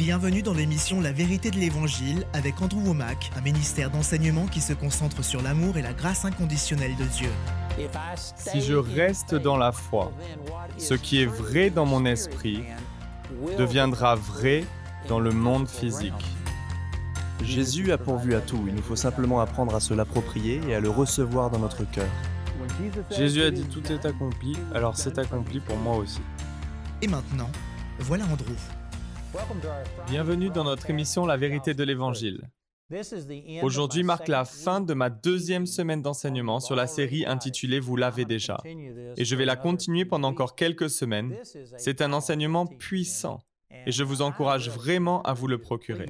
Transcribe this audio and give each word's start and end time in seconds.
Bienvenue 0.00 0.40
dans 0.40 0.54
l'émission 0.54 0.98
La 1.02 1.12
vérité 1.12 1.50
de 1.50 1.56
l'Évangile 1.56 2.24
avec 2.32 2.62
Andrew 2.62 2.78
Womack, 2.86 3.30
un 3.36 3.42
ministère 3.42 3.90
d'enseignement 3.90 4.46
qui 4.46 4.62
se 4.62 4.72
concentre 4.72 5.22
sur 5.22 5.42
l'amour 5.42 5.76
et 5.76 5.82
la 5.82 5.92
grâce 5.92 6.24
inconditionnelle 6.24 6.96
de 6.96 7.04
Dieu. 7.04 7.28
Si 8.34 8.62
je 8.62 8.72
reste 8.72 9.34
dans 9.34 9.58
la 9.58 9.72
foi, 9.72 10.10
ce 10.78 10.94
qui 10.94 11.20
est 11.20 11.26
vrai 11.26 11.68
dans 11.68 11.84
mon 11.84 12.06
esprit 12.06 12.62
deviendra 13.58 14.14
vrai 14.14 14.64
dans 15.06 15.20
le 15.20 15.32
monde 15.32 15.68
physique. 15.68 16.24
Jésus 17.44 17.92
a 17.92 17.98
pourvu 17.98 18.34
à 18.34 18.40
tout, 18.40 18.64
il 18.66 18.74
nous 18.74 18.82
faut 18.82 18.96
simplement 18.96 19.42
apprendre 19.42 19.74
à 19.74 19.80
se 19.80 19.92
l'approprier 19.92 20.62
et 20.66 20.74
à 20.74 20.80
le 20.80 20.88
recevoir 20.88 21.50
dans 21.50 21.58
notre 21.58 21.84
cœur. 21.84 22.08
Jésus 23.10 23.42
a 23.42 23.50
dit 23.50 23.64
tout 23.64 23.92
est 23.92 24.06
accompli, 24.06 24.56
alors 24.74 24.96
c'est 24.96 25.18
accompli 25.18 25.60
pour 25.60 25.76
moi 25.76 25.96
aussi. 25.96 26.22
Et 27.02 27.06
maintenant, 27.06 27.50
voilà 27.98 28.24
Andrew. 28.24 28.56
Bienvenue 30.08 30.50
dans 30.50 30.64
notre 30.64 30.90
émission 30.90 31.26
La 31.26 31.36
vérité 31.36 31.74
de 31.74 31.84
l'Évangile. 31.84 32.50
Aujourd'hui 33.62 34.02
marque 34.02 34.26
la 34.26 34.44
fin 34.44 34.80
de 34.80 34.94
ma 34.94 35.10
deuxième 35.10 35.66
semaine 35.66 36.02
d'enseignement 36.02 36.58
sur 36.58 36.74
la 36.74 36.88
série 36.88 37.24
intitulée 37.24 37.78
Vous 37.78 37.94
l'avez 37.94 38.24
déjà. 38.24 38.58
Et 38.64 39.24
je 39.24 39.36
vais 39.36 39.44
la 39.44 39.56
continuer 39.56 40.04
pendant 40.04 40.28
encore 40.28 40.56
quelques 40.56 40.90
semaines. 40.90 41.36
C'est 41.76 42.02
un 42.02 42.12
enseignement 42.12 42.66
puissant 42.66 43.40
et 43.86 43.92
je 43.92 44.02
vous 44.02 44.22
encourage 44.22 44.68
vraiment 44.70 45.22
à 45.22 45.32
vous 45.32 45.46
le 45.46 45.58
procurer. 45.58 46.06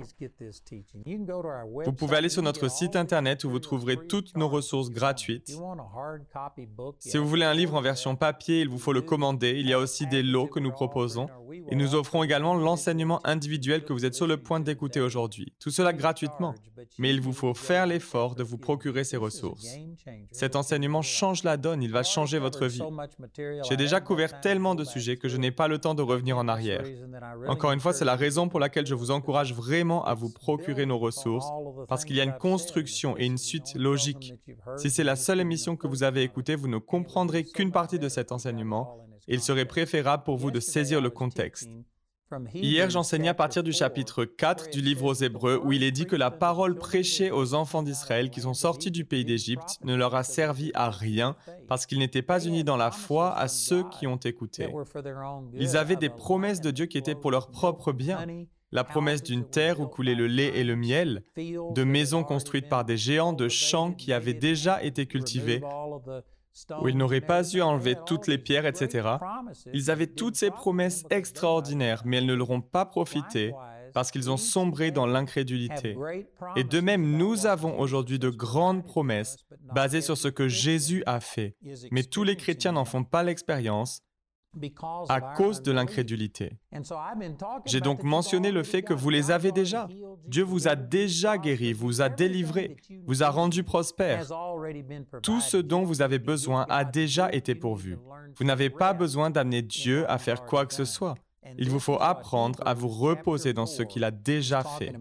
Vous 1.85 1.93
pouvez 1.93 2.17
aller 2.17 2.29
sur 2.29 2.43
notre 2.43 2.69
site 2.71 2.97
internet 2.97 3.45
où 3.45 3.51
vous 3.51 3.59
trouverez 3.59 3.97
toutes 4.09 4.37
nos 4.37 4.49
ressources 4.49 4.91
gratuites. 4.91 5.59
Si 6.99 7.19
vous 7.19 7.29
voulez 7.29 7.45
un 7.45 7.55
livre 7.55 7.75
en 7.75 7.81
version 7.81 8.17
papier, 8.17 8.61
il 8.61 8.69
vous 8.69 8.79
faut 8.79 8.93
le 8.93 9.03
commander. 9.03 9.57
Il 9.59 9.69
y 9.69 9.73
a 9.73 9.79
aussi 9.79 10.07
des 10.07 10.23
lots 10.23 10.47
que 10.47 10.61
nous 10.61 10.73
proposons 10.73 11.27
et 11.69 11.77
nous 11.77 11.95
offrons 11.95 12.23
également 12.23 12.55
l'enseignement 12.55 13.21
individuel 13.25 13.85
que 13.85 13.93
vous 13.93 14.05
êtes 14.05 14.15
sur 14.15 14.27
le 14.27 14.37
point 14.37 14.61
d'écouter 14.61 15.01
aujourd'hui. 15.01 15.53
Tout 15.59 15.71
cela 15.71 15.93
gratuitement, 15.93 16.55
mais 16.99 17.11
il 17.11 17.21
vous 17.21 17.33
faut 17.33 17.55
faire 17.55 17.87
l'effort 17.87 18.35
de 18.35 18.43
vous 18.43 18.59
procurer 18.59 19.05
ces 19.05 19.17
ressources. 19.17 19.67
Cet 20.33 20.57
enseignement 20.57 21.03
change 21.03 21.45
la 21.45 21.57
donne, 21.57 21.83
il 21.83 21.93
va 21.93 22.03
changer 22.03 22.39
votre 22.39 22.67
vie. 22.67 22.83
J'ai 23.69 23.77
déjà 23.77 24.01
couvert 24.01 24.41
tellement 24.41 24.75
de 24.75 24.85
sujets 24.85 25.17
que 25.17 25.29
je 25.29 25.37
n'ai 25.37 25.51
pas 25.51 25.69
le 25.69 25.79
temps 25.79 25.95
de 25.95 26.03
revenir 26.03 26.39
en 26.39 26.49
arrière. 26.49 26.85
Encore 27.51 27.73
une 27.73 27.81
fois, 27.81 27.93
c'est 27.93 28.05
la 28.05 28.15
raison 28.15 28.49
pour 28.49 28.61
laquelle 28.61 28.87
je 28.87 28.95
vous 28.95 29.11
encourage 29.11 29.53
vraiment 29.53 30.05
à 30.05 30.15
vous 30.15 30.31
procurer 30.31 30.87
nos 30.87 30.99
ressources, 30.99 31.49
parce 31.89 32.05
qu'il 32.05 32.15
y 32.15 32.21
a 32.21 32.25
une 32.25 32.39
construction 32.39 33.19
et 33.19 33.27
une 33.27 33.39
suite 33.39 33.75
logique. 33.75 34.35
Si 34.77 34.89
c'est 34.89 35.03
la 35.03 35.17
seule 35.17 35.41
émission 35.41 35.75
que 35.75 35.89
vous 35.89 36.05
avez 36.05 36.23
écoutée, 36.23 36.55
vous 36.55 36.69
ne 36.69 36.79
comprendrez 36.79 37.45
qu'une 37.45 37.73
partie 37.73 37.99
de 37.99 38.09
cet 38.09 38.31
enseignement, 38.31 39.05
et 39.27 39.35
il 39.35 39.41
serait 39.41 39.65
préférable 39.65 40.23
pour 40.23 40.37
vous 40.37 40.53
de 40.53 40.61
saisir 40.61 41.01
le 41.01 41.11
contexte. 41.11 41.69
Hier, 42.55 42.91
j'enseignais 42.91 43.29
à 43.29 43.35
partir 43.35 43.65
du 43.65 43.73
chapitre 43.73 44.25
4 44.25 44.71
du 44.71 44.81
livre 44.81 45.05
aux 45.07 45.15
Hébreux 45.15 45.61
où 45.65 45.73
il 45.73 45.83
est 45.83 45.91
dit 45.91 46.07
que 46.07 46.15
la 46.15 46.31
parole 46.31 46.77
prêchée 46.77 47.33
aux 47.33 47.55
enfants 47.55 47.83
d'Israël 47.83 48.31
qui 48.31 48.43
sont 48.43 48.55
sortis 48.55 48.93
du 48.93 49.05
pays 49.05 49.25
d'Égypte 49.25 49.79
ne 49.83 49.97
leur 49.97 50.15
a 50.15 50.23
servi 50.23 50.71
à 50.75 50.91
rien 50.91 51.35
parce 51.67 51.87
qu'ils 51.87 51.99
n'étaient 51.99 52.23
pas 52.23 52.45
unis 52.45 52.63
dans 52.63 52.77
la 52.77 52.93
foi 52.93 53.37
à 53.37 53.49
ceux 53.49 53.83
qui 53.91 54.07
ont 54.07 54.17
écouté. 54.17 54.69
Ils 55.55 55.77
avaient 55.77 55.97
des 55.97 56.09
promesses 56.09 56.61
de 56.61 56.71
Dieu 56.71 56.87
qui 56.87 56.99
étaient 56.99 57.17
pour 57.17 57.33
leur 57.33 57.51
propre 57.51 57.93
bien. 57.93 58.25
La 58.73 58.85
promesse 58.85 59.25
d'une 59.25 59.45
terre 59.45 59.81
où 59.81 59.89
coulait 59.89 60.15
le 60.15 60.29
lait 60.29 60.57
et 60.57 60.63
le 60.63 60.77
miel, 60.77 61.25
de 61.37 61.83
maisons 61.83 62.23
construites 62.23 62.69
par 62.69 62.85
des 62.85 62.97
géants, 62.97 63.33
de 63.33 63.49
champs 63.49 63.93
qui 63.93 64.13
avaient 64.13 64.35
déjà 64.35 64.81
été 64.85 65.07
cultivés, 65.07 65.61
où 66.81 66.89
ils 66.89 66.97
n'auraient 66.97 67.21
pas 67.21 67.49
eu 67.51 67.61
à 67.61 67.67
enlever 67.67 67.97
toutes 68.07 68.27
les 68.27 68.39
pierres, 68.39 68.67
etc. 68.67 69.09
Ils 69.73 69.91
avaient 69.91 70.07
toutes 70.07 70.37
ces 70.37 70.51
promesses 70.51 71.05
extraordinaires, 71.11 72.03
mais 72.05 72.19
elles 72.19 72.27
ne 72.27 72.35
leur 72.35 72.51
ont 72.51 72.61
pas 72.61 72.85
profité 72.85 73.53
parce 73.93 74.11
qu'ils 74.11 74.31
ont 74.31 74.37
sombré 74.37 74.91
dans 74.91 75.07
l'incrédulité. 75.07 75.97
Et 76.57 76.65
de 76.65 76.81
même, 76.81 77.17
nous 77.17 77.47
avons 77.47 77.79
aujourd'hui 77.79 78.19
de 78.19 78.31
grandes 78.31 78.85
promesses 78.85 79.37
basées 79.75 80.01
sur 80.01 80.17
ce 80.17 80.29
que 80.29 80.49
Jésus 80.49 81.03
a 81.07 81.21
fait, 81.21 81.57
mais 81.91 82.03
tous 82.05 82.25
les 82.25 82.37
chrétiens 82.37 82.73
n'en 82.73 82.85
font 82.85 83.05
pas 83.05 83.23
l'expérience 83.23 84.03
à 85.09 85.21
cause 85.21 85.63
de 85.63 85.73
l'incrédulité. 85.73 86.53
J'ai 87.67 87.81
donc 87.81 88.03
mentionné 88.03 88.51
le 88.51 88.63
fait 88.63 88.83
que 88.83 88.93
vous 88.93 89.11
les 89.11 89.31
avez 89.31 89.53
déjà. 89.53 89.89
Dieu 90.27 90.43
vous 90.43 90.69
a 90.69 90.77
déjà 90.77 91.39
guéri, 91.39 91.73
vous 91.73 92.03
a 92.03 92.09
délivré, 92.09 92.77
vous 93.07 93.23
a 93.23 93.31
rendu 93.31 93.63
prospère. 93.63 94.27
Tout 95.23 95.41
ce 95.41 95.57
dont 95.57 95.85
vous 95.85 96.03
avez 96.03 96.19
besoin 96.19 96.67
a 96.69 96.85
déjà 96.85 97.33
été 97.33 97.55
pourvu. 97.55 97.99
Vous 98.37 98.45
n'avez 98.45 98.71
pas 98.71 98.93
besoin 98.93 99.31
d'amener 99.31 99.63
Dieu 99.63 100.11
à 100.11 100.19
faire 100.19 100.45
quoi 100.45 100.67
que 100.67 100.75
ce 100.75 100.85
soit. 100.85 101.15
Il 101.59 101.71
vous 101.71 101.81
faut 101.81 101.97
apprendre 102.01 102.61
à 102.67 102.75
vous 102.75 102.89
reposer 102.89 103.55
dans 103.55 103.65
ce 103.65 103.83
qu'il 103.83 104.05
a 104.05 104.11
déjà 104.11 104.63
fait. 104.63 104.93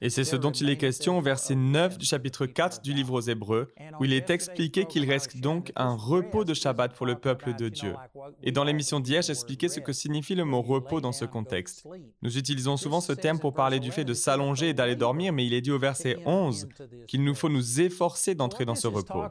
Et 0.00 0.08
c'est 0.08 0.24
ce 0.24 0.36
dont 0.36 0.52
il 0.52 0.70
est 0.70 0.76
question 0.76 1.18
au 1.18 1.20
verset 1.20 1.56
9 1.56 1.98
du 1.98 2.06
chapitre 2.06 2.46
4 2.46 2.82
du 2.82 2.92
livre 2.92 3.14
aux 3.14 3.20
Hébreux, 3.20 3.72
où 3.98 4.04
il 4.04 4.12
est 4.12 4.30
expliqué 4.30 4.84
qu'il 4.84 5.10
reste 5.10 5.38
donc 5.38 5.72
un 5.74 5.96
repos 5.96 6.44
de 6.44 6.54
Shabbat 6.54 6.94
pour 6.94 7.06
le 7.06 7.16
peuple 7.16 7.54
de 7.54 7.68
Dieu. 7.68 7.94
Et 8.42 8.52
dans 8.52 8.62
l'émission 8.62 9.00
d'hier, 9.00 9.22
j'expliquais 9.22 9.68
ce 9.68 9.80
que 9.80 9.92
signifie 9.92 10.36
le 10.36 10.44
mot 10.44 10.62
repos 10.62 11.00
dans 11.00 11.12
ce 11.12 11.24
contexte. 11.24 11.84
Nous 12.22 12.38
utilisons 12.38 12.76
souvent 12.76 13.00
ce 13.00 13.12
terme 13.12 13.40
pour 13.40 13.54
parler 13.54 13.80
du 13.80 13.90
fait 13.90 14.04
de 14.04 14.14
s'allonger 14.14 14.68
et 14.68 14.74
d'aller 14.74 14.96
dormir, 14.96 15.32
mais 15.32 15.46
il 15.46 15.54
est 15.54 15.62
dit 15.62 15.72
au 15.72 15.78
verset 15.78 16.16
11 16.26 16.68
qu'il 17.08 17.24
nous 17.24 17.34
faut 17.34 17.48
nous 17.48 17.80
efforcer 17.80 18.36
d'entrer 18.36 18.64
dans 18.64 18.76
ce 18.76 18.86
repos. 18.86 19.24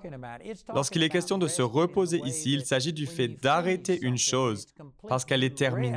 Lorsqu'il 0.74 1.04
est 1.04 1.10
question 1.10 1.38
de 1.38 1.48
se 1.48 1.62
reposer 1.62 2.22
ici, 2.26 2.54
il 2.54 2.66
s'agit 2.66 2.94
du 2.94 3.06
fait 3.06 3.30
d'arrêter 3.30 4.00
une 4.02 4.18
chose 4.18 4.68
parce 5.08 5.24
qu'elle 5.24 5.44
est 5.44 5.58
terminée. 5.58 5.93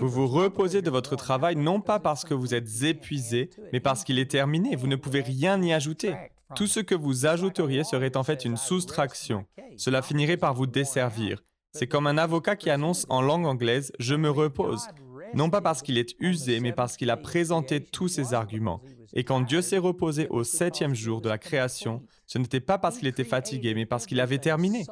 Vous 0.00 0.08
vous 0.08 0.26
reposez 0.26 0.82
de 0.82 0.90
votre 0.90 1.14
travail 1.14 1.54
non 1.56 1.80
pas 1.80 2.00
parce 2.00 2.24
que 2.24 2.34
vous 2.34 2.54
êtes 2.54 2.82
épuisé, 2.82 3.50
mais 3.72 3.80
parce 3.80 4.02
qu'il 4.02 4.18
est 4.18 4.30
terminé. 4.30 4.74
Vous 4.74 4.88
ne 4.88 4.96
pouvez 4.96 5.20
rien 5.20 5.62
y 5.62 5.72
ajouter. 5.72 6.14
Tout 6.54 6.66
ce 6.66 6.80
que 6.80 6.94
vous 6.94 7.26
ajouteriez 7.26 7.84
serait 7.84 8.16
en 8.16 8.24
fait 8.24 8.44
une 8.44 8.56
soustraction. 8.56 9.46
Cela 9.76 10.02
finirait 10.02 10.36
par 10.36 10.54
vous 10.54 10.66
desservir. 10.66 11.42
C'est 11.72 11.86
comme 11.86 12.06
un 12.06 12.18
avocat 12.18 12.56
qui 12.56 12.70
annonce 12.70 13.06
en 13.08 13.20
langue 13.20 13.46
anglaise⁇ 13.46 13.90
Je 13.98 14.14
me 14.14 14.30
repose⁇ 14.30 14.82
non 15.34 15.50
pas 15.50 15.60
parce 15.60 15.82
qu'il 15.82 15.98
est 15.98 16.14
usé, 16.20 16.60
mais 16.60 16.72
parce 16.72 16.96
qu'il 16.96 17.10
a 17.10 17.16
présenté 17.16 17.82
tous 17.82 18.08
ses 18.08 18.32
arguments. 18.32 18.80
Et 19.12 19.24
quand 19.24 19.40
Dieu 19.40 19.60
s'est 19.60 19.78
reposé 19.78 20.28
au 20.28 20.44
septième 20.44 20.94
jour 20.94 21.20
de 21.20 21.28
la 21.28 21.38
création, 21.38 22.02
ce 22.26 22.38
n'était 22.38 22.60
pas 22.60 22.78
parce 22.78 22.98
qu'il 22.98 23.08
était 23.08 23.24
fatigué, 23.24 23.74
mais 23.74 23.86
parce 23.86 24.06
qu'il 24.06 24.20
avait 24.20 24.38
terminé. 24.38 24.86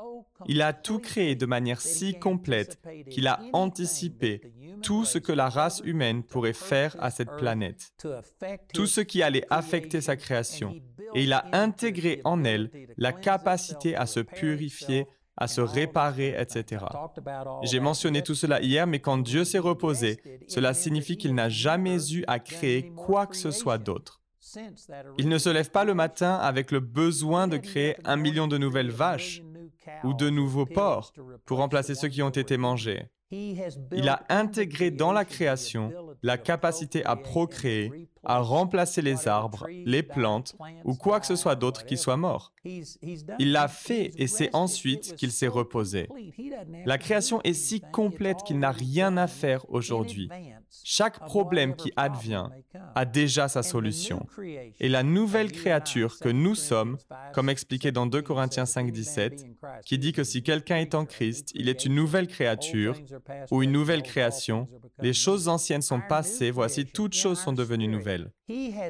Il 0.46 0.62
a 0.62 0.72
tout 0.72 0.98
créé 0.98 1.34
de 1.34 1.46
manière 1.46 1.80
si 1.80 2.18
complète 2.18 2.78
qu'il 3.10 3.26
a 3.26 3.40
anticipé 3.52 4.40
tout 4.82 5.04
ce 5.04 5.18
que 5.18 5.32
la 5.32 5.48
race 5.48 5.80
humaine 5.84 6.22
pourrait 6.22 6.52
faire 6.52 6.96
à 7.00 7.10
cette 7.10 7.36
planète, 7.36 7.92
tout 8.74 8.86
ce 8.86 9.00
qui 9.00 9.22
allait 9.22 9.46
affecter 9.50 10.00
sa 10.00 10.16
création, 10.16 10.74
et 11.14 11.24
il 11.24 11.32
a 11.32 11.46
intégré 11.52 12.20
en 12.24 12.44
elle 12.44 12.70
la 12.96 13.12
capacité 13.12 13.96
à 13.96 14.06
se 14.06 14.20
purifier, 14.20 15.06
à 15.36 15.48
se 15.48 15.60
réparer, 15.60 16.36
etc. 16.38 16.84
J'ai 17.62 17.80
mentionné 17.80 18.22
tout 18.22 18.34
cela 18.34 18.60
hier, 18.60 18.86
mais 18.86 19.00
quand 19.00 19.18
Dieu 19.18 19.44
s'est 19.44 19.58
reposé, 19.58 20.20
cela 20.48 20.74
signifie 20.74 21.16
qu'il 21.16 21.34
n'a 21.34 21.48
jamais 21.48 22.12
eu 22.12 22.24
à 22.26 22.38
créer 22.38 22.92
quoi 22.94 23.26
que 23.26 23.36
ce 23.36 23.50
soit 23.50 23.78
d'autre. 23.78 24.20
Il 25.18 25.28
ne 25.28 25.38
se 25.38 25.48
lève 25.48 25.70
pas 25.70 25.84
le 25.84 25.94
matin 25.94 26.34
avec 26.34 26.70
le 26.70 26.80
besoin 26.80 27.48
de 27.48 27.56
créer 27.56 27.96
un 28.04 28.16
million 28.16 28.46
de 28.46 28.58
nouvelles 28.58 28.90
vaches 28.90 29.42
ou 30.04 30.14
de 30.14 30.30
nouveaux 30.30 30.66
porcs 30.66 31.12
pour 31.44 31.58
remplacer 31.58 31.94
ceux 31.94 32.08
qui 32.08 32.22
ont 32.22 32.30
été 32.30 32.56
mangés. 32.56 33.08
Il 33.30 34.08
a 34.08 34.24
intégré 34.28 34.90
dans 34.90 35.12
la 35.12 35.24
création 35.24 35.92
la 36.22 36.38
capacité 36.38 37.04
à 37.04 37.16
procréer, 37.16 38.08
à 38.22 38.38
remplacer 38.38 39.02
les 39.02 39.28
arbres, 39.28 39.66
les 39.68 40.02
plantes 40.02 40.56
ou 40.84 40.94
quoi 40.94 41.20
que 41.20 41.26
ce 41.26 41.36
soit 41.36 41.56
d'autre 41.56 41.84
qui 41.84 41.96
soit 41.96 42.16
mort. 42.16 42.53
Il 43.38 43.52
l'a 43.52 43.68
fait 43.68 44.12
et 44.16 44.26
c'est 44.26 44.54
ensuite 44.54 45.16
qu'il 45.16 45.32
s'est 45.32 45.48
reposé. 45.48 46.08
La 46.86 46.98
création 46.98 47.40
est 47.42 47.52
si 47.52 47.80
complète 47.80 48.42
qu'il 48.46 48.58
n'a 48.58 48.70
rien 48.70 49.16
à 49.16 49.26
faire 49.26 49.68
aujourd'hui. 49.70 50.28
Chaque 50.82 51.20
problème 51.20 51.76
qui 51.76 51.92
advient 51.96 52.48
a 52.94 53.04
déjà 53.04 53.48
sa 53.48 53.62
solution. 53.62 54.26
Et 54.80 54.88
la 54.88 55.02
nouvelle 55.02 55.52
créature 55.52 56.18
que 56.18 56.28
nous 56.28 56.54
sommes, 56.54 56.98
comme 57.32 57.48
expliqué 57.48 57.92
dans 57.92 58.06
2 58.06 58.22
Corinthiens 58.22 58.66
5, 58.66 58.90
17, 58.90 59.46
qui 59.84 59.98
dit 59.98 60.12
que 60.12 60.24
si 60.24 60.42
quelqu'un 60.42 60.76
est 60.76 60.94
en 60.94 61.04
Christ, 61.04 61.50
il 61.54 61.68
est 61.68 61.84
une 61.84 61.94
nouvelle 61.94 62.26
créature 62.26 62.98
ou 63.50 63.62
une 63.62 63.72
nouvelle 63.72 64.02
création, 64.02 64.68
les 65.00 65.12
choses 65.12 65.48
anciennes 65.48 65.82
sont 65.82 66.00
passées, 66.08 66.50
voici 66.50 66.84
toutes 66.86 67.14
choses 67.14 67.38
sont 67.38 67.52
devenues 67.52 67.88
nouvelles. 67.88 68.30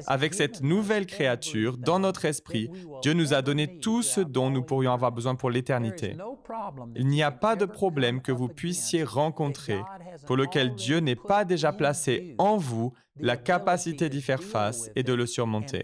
Avec 0.07 0.33
cette 0.33 0.61
nouvelle 0.61 1.05
créature, 1.05 1.77
dans 1.77 1.99
notre 1.99 2.25
esprit, 2.25 2.69
Dieu 3.01 3.13
nous 3.13 3.33
a 3.33 3.41
donné 3.41 3.64
tout 3.67 4.01
ce 4.01 4.21
dont 4.21 4.49
nous 4.49 4.63
pourrions 4.63 4.93
avoir 4.93 5.11
besoin 5.11 5.35
pour 5.35 5.49
l'éternité. 5.49 6.15
Il 6.95 7.07
n'y 7.07 7.23
a 7.23 7.31
pas 7.31 7.55
de 7.55 7.65
problème 7.65 8.21
que 8.21 8.31
vous 8.31 8.47
puissiez 8.47 9.03
rencontrer 9.03 9.79
pour 10.25 10.37
lequel 10.37 10.75
Dieu 10.75 10.99
n'ait 10.99 11.15
pas 11.15 11.45
déjà 11.45 11.71
placé 11.71 12.35
en 12.37 12.57
vous 12.57 12.93
la 13.19 13.37
capacité 13.37 14.09
d'y 14.09 14.21
faire 14.21 14.43
face 14.43 14.89
et 14.95 15.03
de 15.03 15.13
le 15.13 15.25
surmonter. 15.25 15.83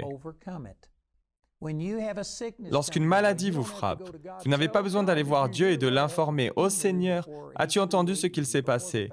Lorsqu'une 2.72 3.06
maladie 3.06 3.52
vous 3.52 3.64
frappe, 3.64 4.04
vous 4.44 4.50
n'avez 4.50 4.68
pas 4.68 4.82
besoin 4.82 5.04
d'aller 5.04 5.24
voir 5.24 5.48
Dieu 5.48 5.70
et 5.70 5.78
de 5.78 5.88
l'informer. 5.88 6.52
Ô 6.56 6.70
Seigneur, 6.70 7.28
as-tu 7.56 7.80
entendu 7.80 8.16
ce 8.16 8.28
qu'il 8.28 8.48
s'est 8.48 8.64
passé? 8.64 9.10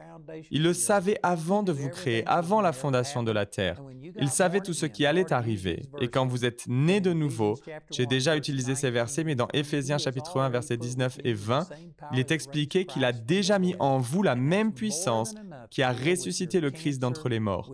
Il 0.51 0.63
le 0.63 0.73
savait 0.73 1.19
avant 1.23 1.63
de 1.63 1.73
vous 1.73 1.89
créer, 1.89 2.27
avant 2.27 2.61
la 2.61 2.73
fondation 2.73 3.23
de 3.23 3.33
la 3.33 3.47
terre. 3.47 3.81
Il 4.21 4.29
savait 4.29 4.61
tout 4.61 4.73
ce 4.73 4.87
qui 4.87 5.07
allait 5.07 5.33
arriver. 5.33 5.83
Et 6.01 6.09
quand 6.09 6.27
vous 6.27 6.45
êtes 6.45 6.67
né 6.67 7.01
de 7.01 7.13
nouveau, 7.13 7.59
j'ai 7.91 8.07
déjà 8.07 8.37
utilisé 8.37 8.75
ces 8.75 8.91
versets, 8.91 9.25
mais 9.25 9.35
dans 9.35 9.49
Éphésiens 9.53 9.99
chapitre 9.99 10.41
1, 10.41 10.49
versets 10.51 10.77
19 10.77 11.19
et 11.25 11.33
20, 11.33 11.69
il 12.13 12.19
est 12.19 12.31
expliqué 12.31 12.85
qu'il 12.85 13.05
a 13.05 13.13
déjà 13.13 13.59
mis 13.59 13.75
en 13.79 13.99
vous 13.99 14.23
la 14.23 14.35
même 14.35 14.73
puissance 14.73 15.35
qui 15.71 15.83
a 15.83 15.93
ressuscité 15.93 16.61
le 16.61 16.71
Christ 16.71 16.99
d'entre 16.99 17.29
les 17.29 17.41
morts. 17.41 17.73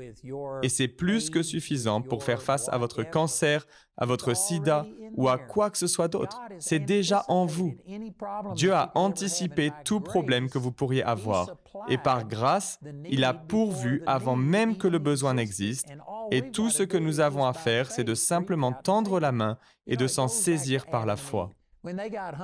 Et 0.62 0.68
c'est 0.68 0.88
plus 0.88 1.30
que 1.30 1.42
suffisant 1.42 2.02
pour 2.02 2.22
faire 2.24 2.42
face 2.42 2.68
à 2.68 2.78
votre 2.78 3.02
cancer, 3.02 3.66
à 3.96 4.06
votre 4.06 4.34
sida 4.34 4.86
ou 5.16 5.28
à 5.28 5.38
quoi 5.38 5.70
que 5.70 5.78
ce 5.78 5.86
soit 5.86 6.08
d'autre. 6.08 6.40
C'est 6.58 6.80
déjà 6.80 7.24
en 7.28 7.46
vous. 7.46 7.76
Dieu 8.54 8.72
a 8.72 8.90
anticipé 8.94 9.70
tout 9.84 10.00
problème 10.00 10.48
que 10.48 10.58
vous 10.58 10.72
pourriez 10.72 11.02
avoir. 11.02 11.56
Et 11.88 11.98
par 11.98 12.26
grâce, 12.26 12.78
il 13.08 13.24
a 13.24 13.34
pourvu 13.34 14.02
avant 14.06 14.36
même 14.36 14.76
que 14.76 14.88
le 14.88 14.98
besoin 14.98 15.34
n'existe. 15.34 15.88
Et 16.30 16.50
tout 16.50 16.70
ce 16.70 16.82
que 16.82 16.96
nous 16.96 17.20
avons 17.20 17.44
à 17.44 17.52
faire, 17.52 17.90
c'est 17.90 18.04
de 18.04 18.14
simplement 18.14 18.72
tendre 18.72 19.20
la 19.20 19.32
main 19.32 19.58
et 19.86 19.96
de 19.96 20.06
s'en 20.06 20.28
saisir 20.28 20.86
par 20.86 21.06
la 21.06 21.16
foi. 21.16 21.50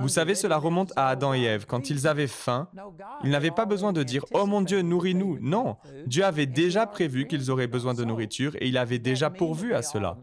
Vous 0.01 0.09
savez, 0.09 0.35
cela 0.35 0.59
remonte 0.59 0.93
à 0.97 1.09
Adam 1.09 1.35
et 1.35 1.43
Ève. 1.43 1.67
Quand 1.67 1.91
ils 1.91 2.07
avaient 2.07 2.27
faim, 2.27 2.69
ils 3.25 3.31
n'avaient 3.31 3.51
pas 3.51 3.67
besoin 3.67 3.93
de 3.93 4.03
dire⁇ 4.03 4.23
Oh 4.33 4.47
mon 4.47 4.61
Dieu, 4.61 4.83
nourris-nous⁇ 4.83 5.37
Non, 5.41 5.77
Dieu 6.07 6.25
avait 6.25 6.47
déjà 6.47 6.87
prévu 6.87 7.27
qu'ils 7.27 7.51
auraient 7.51 7.67
besoin 7.67 7.95
de 7.95 8.05
nourriture 8.05 8.55
et 8.57 8.69
il 8.69 8.77
avait 8.77 8.99
déjà 8.99 9.31
pourvu 9.31 9.75
à 9.75 9.83
cela. 9.83 10.19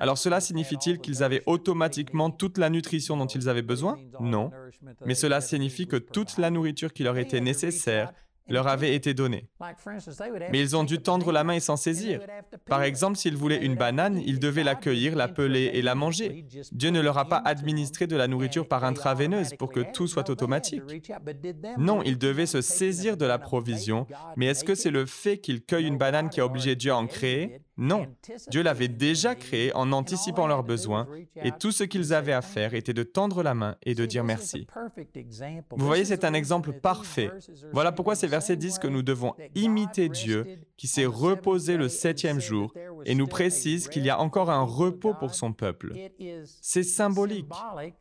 Alors 0.00 0.18
cela 0.18 0.40
signifie-t-il 0.40 0.98
qu'ils 0.98 1.22
avaient 1.22 1.42
automatiquement 1.46 2.30
toute 2.30 2.58
la 2.58 2.70
nutrition 2.70 3.16
dont 3.16 3.26
ils 3.26 3.48
avaient 3.48 3.62
besoin? 3.62 3.96
Non. 4.20 4.50
Mais 5.04 5.14
cela 5.14 5.40
signifie 5.40 5.86
que 5.86 5.96
toute 5.96 6.38
la 6.38 6.50
nourriture 6.50 6.92
qui 6.92 7.04
leur 7.04 7.18
était 7.18 7.40
nécessaire 7.40 8.12
leur 8.48 8.68
avait 8.68 8.94
été 8.94 9.14
donné. 9.14 9.48
Mais 10.50 10.60
ils 10.60 10.76
ont 10.76 10.84
dû 10.84 10.98
tendre 10.98 11.32
la 11.32 11.44
main 11.44 11.54
et 11.54 11.60
s'en 11.60 11.76
saisir. 11.76 12.20
Par 12.66 12.82
exemple, 12.82 13.16
s'ils 13.16 13.36
voulaient 13.36 13.64
une 13.64 13.74
banane, 13.74 14.20
ils 14.24 14.38
devaient 14.38 14.64
l'accueillir, 14.64 15.16
la 15.16 15.28
peler 15.28 15.70
et 15.74 15.82
la 15.82 15.94
manger. 15.94 16.44
Dieu 16.72 16.90
ne 16.90 17.00
leur 17.00 17.18
a 17.18 17.26
pas 17.26 17.42
administré 17.44 18.06
de 18.06 18.16
la 18.16 18.28
nourriture 18.28 18.66
par 18.66 18.84
intraveineuse 18.84 19.54
pour 19.58 19.70
que 19.70 19.80
tout 19.80 20.06
soit 20.06 20.30
automatique. 20.30 20.82
Non, 21.76 22.02
ils 22.02 22.18
devaient 22.18 22.46
se 22.46 22.60
saisir 22.60 23.16
de 23.16 23.26
la 23.26 23.38
provision, 23.38 24.06
mais 24.36 24.46
est-ce 24.46 24.64
que 24.64 24.74
c'est 24.74 24.90
le 24.90 25.06
fait 25.06 25.38
qu'ils 25.38 25.64
cueillent 25.64 25.86
une 25.86 25.98
banane 25.98 26.30
qui 26.30 26.40
a 26.40 26.46
obligé 26.46 26.76
Dieu 26.76 26.92
à 26.92 26.96
en 26.96 27.06
créer? 27.06 27.60
Non, 27.78 28.06
Dieu 28.50 28.62
l'avait 28.62 28.88
déjà 28.88 29.36
créé 29.36 29.72
en 29.74 29.92
anticipant 29.92 30.48
leurs 30.48 30.64
besoins, 30.64 31.06
et 31.36 31.52
tout 31.52 31.70
ce 31.70 31.84
qu'ils 31.84 32.12
avaient 32.12 32.32
à 32.32 32.42
faire 32.42 32.74
était 32.74 32.92
de 32.92 33.04
tendre 33.04 33.44
la 33.44 33.54
main 33.54 33.76
et 33.84 33.94
de 33.94 34.04
dire 34.04 34.24
merci. 34.24 34.66
Vous 35.70 35.86
voyez, 35.86 36.04
c'est 36.04 36.24
un 36.24 36.34
exemple 36.34 36.72
parfait. 36.72 37.30
Voilà 37.72 37.92
pourquoi 37.92 38.16
ces 38.16 38.26
versets 38.26 38.56
disent 38.56 38.80
que 38.80 38.88
nous 38.88 39.02
devons 39.02 39.34
imiter 39.54 40.08
Dieu 40.08 40.58
qui 40.76 40.88
s'est 40.88 41.06
reposé 41.06 41.76
le 41.76 41.88
septième 41.88 42.40
jour 42.40 42.72
et 43.04 43.14
nous 43.14 43.26
précise 43.26 43.88
qu'il 43.88 44.04
y 44.04 44.10
a 44.10 44.20
encore 44.20 44.50
un 44.50 44.62
repos 44.62 45.14
pour 45.14 45.34
son 45.34 45.52
peuple. 45.52 45.92
C'est 46.60 46.82
symbolique 46.82 47.46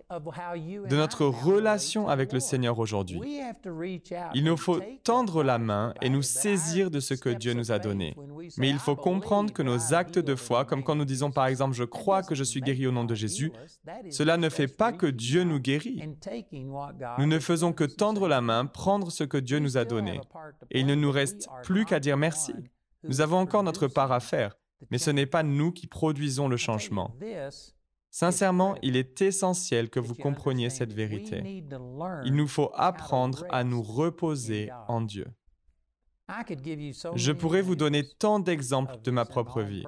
de 0.10 0.96
notre 0.96 1.26
relation 1.26 2.08
avec 2.08 2.34
le 2.34 2.40
Seigneur 2.40 2.80
aujourd'hui. 2.80 3.22
Il 4.34 4.44
nous 4.44 4.58
faut 4.58 4.80
tendre 5.04 5.44
la 5.44 5.60
main 5.60 5.94
et 6.02 6.10
nous 6.10 6.24
saisir 6.24 6.90
de 6.90 7.00
ce 7.00 7.14
que 7.14 7.30
Dieu 7.30 7.54
nous 7.54 7.72
a 7.72 7.78
donné. 7.78 8.16
Mais 8.58 8.70
il 8.70 8.80
faut 8.80 8.96
comprendre 8.96 9.54
que 9.54 9.67
nos 9.68 9.94
actes 9.94 10.20
de 10.20 10.36
foi, 10.36 10.66
comme 10.66 10.84
quand 10.84 10.96
nous 10.96 11.06
disons 11.06 11.32
par 11.32 11.48
exemple 11.48 11.76
je 11.76 11.84
crois 11.84 12.24
que 12.24 12.36
je 12.36 12.44
suis 12.44 12.62
guéri 12.62 12.88
au 12.88 12.92
nom 12.92 13.04
de 13.04 13.16
Jésus, 13.16 13.52
cela 14.10 14.38
ne 14.38 14.50
fait 14.50 14.68
pas 14.68 14.92
que 14.94 15.06
Dieu 15.06 15.44
nous 15.44 15.60
guérit. 15.60 16.02
Nous 17.18 17.28
ne 17.28 17.40
faisons 17.40 17.74
que 17.74 17.84
tendre 17.84 18.28
la 18.28 18.42
main, 18.42 18.66
prendre 18.66 19.12
ce 19.12 19.24
que 19.24 19.38
Dieu 19.38 19.60
nous 19.60 19.78
a 19.78 19.86
donné. 19.86 20.22
Et 20.72 20.80
il 20.80 20.86
ne 20.86 20.96
nous 20.96 21.12
reste 21.12 21.48
plus 21.64 21.86
qu'à 21.86 22.00
dire 22.00 22.18
merci. 22.18 22.54
Nous 23.04 23.22
avons 23.22 23.38
encore 23.38 23.64
notre 23.64 23.88
part 23.88 24.12
à 24.12 24.20
faire, 24.20 24.58
mais 24.90 24.98
ce 24.98 25.12
n'est 25.12 25.26
pas 25.26 25.44
nous 25.44 25.72
qui 25.72 25.88
produisons 25.88 26.48
le 26.48 26.58
changement. 26.58 27.16
Sincèrement, 28.10 28.76
il 28.82 28.96
est 28.96 29.22
essentiel 29.22 29.90
que 29.90 30.00
vous 30.00 30.16
compreniez 30.16 30.70
cette 30.70 30.94
vérité. 30.94 31.64
Il 32.26 32.34
nous 32.34 32.48
faut 32.48 32.72
apprendre 32.74 33.46
à 33.50 33.64
nous 33.64 33.84
reposer 33.84 34.72
en 34.88 35.02
Dieu. 35.02 35.28
Je 37.16 37.32
pourrais 37.32 37.62
vous 37.62 37.76
donner 37.76 38.08
tant 38.20 38.40
d'exemples 38.40 39.00
de 39.02 39.12
ma 39.12 39.26
propre 39.26 39.62
vie. 39.62 39.84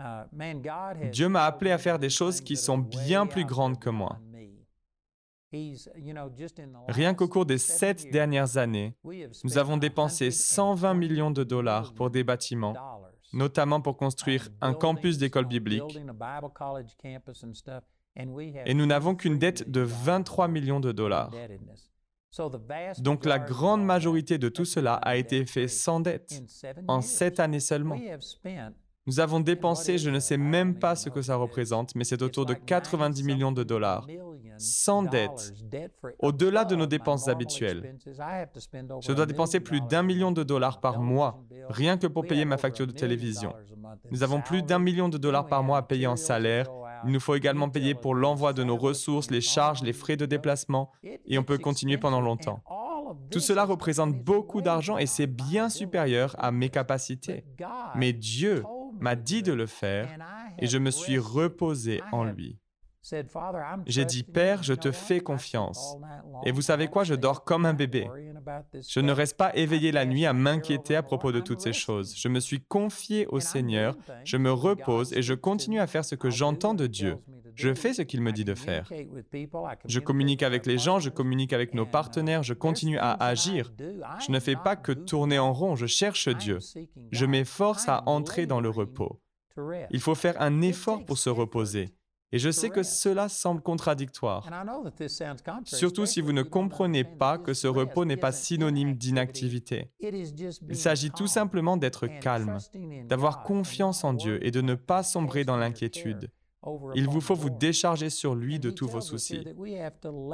Uh, 0.00 1.10
Dieu 1.10 1.28
m'a 1.28 1.44
appelé 1.44 1.72
à 1.72 1.78
faire 1.78 1.98
des 1.98 2.10
choses 2.10 2.40
qui 2.40 2.56
sont 2.56 2.78
bien 2.78 3.26
plus 3.26 3.44
grandes 3.44 3.80
que 3.80 3.90
moi. 3.90 4.20
Rien 6.88 7.14
qu'au 7.14 7.28
cours 7.28 7.46
des 7.46 7.58
sept 7.58 8.10
dernières 8.10 8.58
années, 8.58 8.94
nous 9.44 9.58
avons 9.58 9.76
dépensé 9.76 10.30
120 10.30 10.94
millions 10.94 11.30
de 11.30 11.42
dollars 11.42 11.94
pour 11.94 12.10
des 12.10 12.22
bâtiments, 12.22 12.74
notamment 13.32 13.80
pour 13.80 13.96
construire 13.96 14.48
un 14.60 14.74
campus 14.74 15.18
d'école 15.18 15.46
biblique, 15.46 15.98
et 18.16 18.74
nous 18.74 18.86
n'avons 18.86 19.14
qu'une 19.14 19.38
dette 19.38 19.70
de 19.70 19.80
23 19.80 20.48
millions 20.48 20.80
de 20.80 20.92
dollars. 20.92 21.32
Donc 22.98 23.24
la 23.24 23.38
grande 23.38 23.84
majorité 23.84 24.38
de 24.38 24.48
tout 24.48 24.64
cela 24.64 24.94
a 24.94 25.16
été 25.16 25.44
fait 25.46 25.68
sans 25.68 26.00
dette, 26.00 26.42
en 26.86 27.00
sept 27.00 27.40
années 27.40 27.60
seulement. 27.60 27.96
Nous 29.08 29.20
avons 29.20 29.40
dépensé, 29.40 29.96
je 29.96 30.10
ne 30.10 30.18
sais 30.18 30.36
même 30.36 30.78
pas 30.78 30.94
ce 30.94 31.08
que 31.08 31.22
ça 31.22 31.36
représente, 31.36 31.94
mais 31.94 32.04
c'est 32.04 32.20
autour 32.20 32.44
de 32.44 32.52
90 32.52 33.22
millions 33.24 33.52
de 33.52 33.62
dollars, 33.62 34.06
sans 34.58 35.02
dette, 35.02 35.54
au-delà 36.18 36.66
de 36.66 36.76
nos 36.76 36.84
dépenses 36.84 37.26
habituelles. 37.26 37.96
Je 39.00 39.12
dois 39.14 39.24
dépenser 39.24 39.60
plus 39.60 39.80
d'un 39.80 40.02
million 40.02 40.30
de 40.30 40.42
dollars 40.42 40.78
par 40.80 41.00
mois, 41.00 41.42
rien 41.70 41.96
que 41.96 42.06
pour 42.06 42.26
payer 42.26 42.44
ma 42.44 42.58
facture 42.58 42.86
de 42.86 42.92
télévision. 42.92 43.54
Nous 44.10 44.22
avons 44.22 44.42
plus 44.42 44.62
d'un 44.62 44.78
million 44.78 45.08
de 45.08 45.16
dollars 45.16 45.46
par 45.46 45.62
mois 45.62 45.78
à 45.78 45.82
payer 45.82 46.06
en 46.06 46.16
salaire, 46.16 46.68
il 47.04 47.12
nous 47.12 47.20
faut 47.20 47.34
également 47.34 47.68
payer 47.68 47.94
pour 47.94 48.14
l'envoi 48.14 48.52
de 48.52 48.64
nos 48.64 48.76
ressources, 48.76 49.30
les 49.30 49.40
charges, 49.40 49.82
les 49.82 49.92
frais 49.92 50.16
de 50.16 50.26
déplacement, 50.26 50.92
et 51.02 51.38
on 51.38 51.44
peut 51.44 51.58
continuer 51.58 51.98
pendant 51.98 52.20
longtemps. 52.20 52.62
Tout 53.30 53.40
cela 53.40 53.64
représente 53.64 54.14
beaucoup 54.22 54.60
d'argent 54.60 54.98
et 54.98 55.06
c'est 55.06 55.26
bien 55.26 55.68
supérieur 55.68 56.36
à 56.38 56.50
mes 56.50 56.68
capacités. 56.68 57.44
Mais 57.94 58.12
Dieu 58.12 58.64
m'a 59.00 59.16
dit 59.16 59.42
de 59.42 59.52
le 59.52 59.66
faire 59.66 60.08
et 60.58 60.66
je 60.66 60.78
me 60.78 60.90
suis 60.90 61.18
reposé 61.18 62.02
en 62.12 62.24
lui. 62.24 62.58
J'ai 63.86 64.04
dit, 64.04 64.22
Père, 64.22 64.62
je 64.62 64.74
te 64.74 64.92
fais 64.92 65.20
confiance. 65.20 65.96
Et 66.44 66.52
vous 66.52 66.62
savez 66.62 66.88
quoi, 66.88 67.04
je 67.04 67.14
dors 67.14 67.44
comme 67.44 67.66
un 67.66 67.74
bébé. 67.74 68.08
Je 68.88 69.00
ne 69.00 69.12
reste 69.12 69.36
pas 69.36 69.54
éveillé 69.56 69.92
la 69.92 70.04
nuit 70.04 70.26
à 70.26 70.32
m'inquiéter 70.32 70.96
à 70.96 71.02
propos 71.02 71.32
de 71.32 71.40
toutes 71.40 71.60
ces 71.60 71.72
choses. 71.72 72.14
Je 72.16 72.28
me 72.28 72.40
suis 72.40 72.60
confié 72.60 73.26
au 73.26 73.40
Seigneur, 73.40 73.96
je 74.24 74.36
me 74.36 74.52
repose 74.52 75.12
et 75.12 75.22
je 75.22 75.34
continue 75.34 75.80
à 75.80 75.86
faire 75.86 76.04
ce 76.04 76.14
que 76.14 76.30
j'entends 76.30 76.74
de 76.74 76.86
Dieu. 76.86 77.18
Je 77.54 77.74
fais 77.74 77.92
ce 77.92 78.02
qu'il 78.02 78.22
me 78.22 78.32
dit 78.32 78.44
de 78.44 78.54
faire. 78.54 78.88
Je 79.84 80.00
communique 80.00 80.42
avec 80.42 80.64
les 80.64 80.78
gens, 80.78 81.00
je 81.00 81.10
communique 81.10 81.52
avec 81.52 81.74
nos 81.74 81.86
partenaires, 81.86 82.42
je 82.42 82.54
continue 82.54 82.98
à 82.98 83.12
agir. 83.12 83.72
Je 83.78 84.30
ne 84.30 84.38
fais 84.38 84.54
pas 84.56 84.76
que 84.76 84.92
tourner 84.92 85.38
en 85.38 85.52
rond, 85.52 85.74
je 85.74 85.86
cherche 85.86 86.28
Dieu. 86.28 86.58
Je 87.10 87.26
m'efforce 87.26 87.88
à 87.88 88.04
entrer 88.06 88.46
dans 88.46 88.60
le 88.60 88.70
repos. 88.70 89.20
Il 89.90 90.00
faut 90.00 90.14
faire 90.14 90.40
un 90.40 90.60
effort 90.60 91.04
pour 91.04 91.18
se 91.18 91.30
reposer. 91.30 91.88
Et 92.30 92.38
je 92.38 92.50
sais 92.50 92.68
que 92.68 92.82
cela 92.82 93.28
semble 93.28 93.62
contradictoire, 93.62 94.48
surtout 95.64 96.04
si 96.04 96.20
vous 96.20 96.32
ne 96.32 96.42
comprenez 96.42 97.04
pas 97.04 97.38
que 97.38 97.54
ce 97.54 97.66
repos 97.66 98.04
n'est 98.04 98.18
pas 98.18 98.32
synonyme 98.32 98.94
d'inactivité. 98.94 99.90
Il 100.00 100.76
s'agit 100.76 101.10
tout 101.10 101.26
simplement 101.26 101.76
d'être 101.78 102.06
calme, 102.20 102.58
d'avoir 103.06 103.42
confiance 103.42 104.04
en 104.04 104.12
Dieu 104.12 104.44
et 104.46 104.50
de 104.50 104.60
ne 104.60 104.74
pas 104.74 105.02
sombrer 105.02 105.44
dans 105.44 105.56
l'inquiétude. 105.56 106.30
Il 106.94 107.08
vous 107.08 107.20
faut 107.20 107.34
vous 107.34 107.50
décharger 107.50 108.10
sur 108.10 108.34
lui 108.34 108.58
de 108.58 108.70
tous 108.70 108.88
vos 108.88 109.00
soucis. 109.00 109.44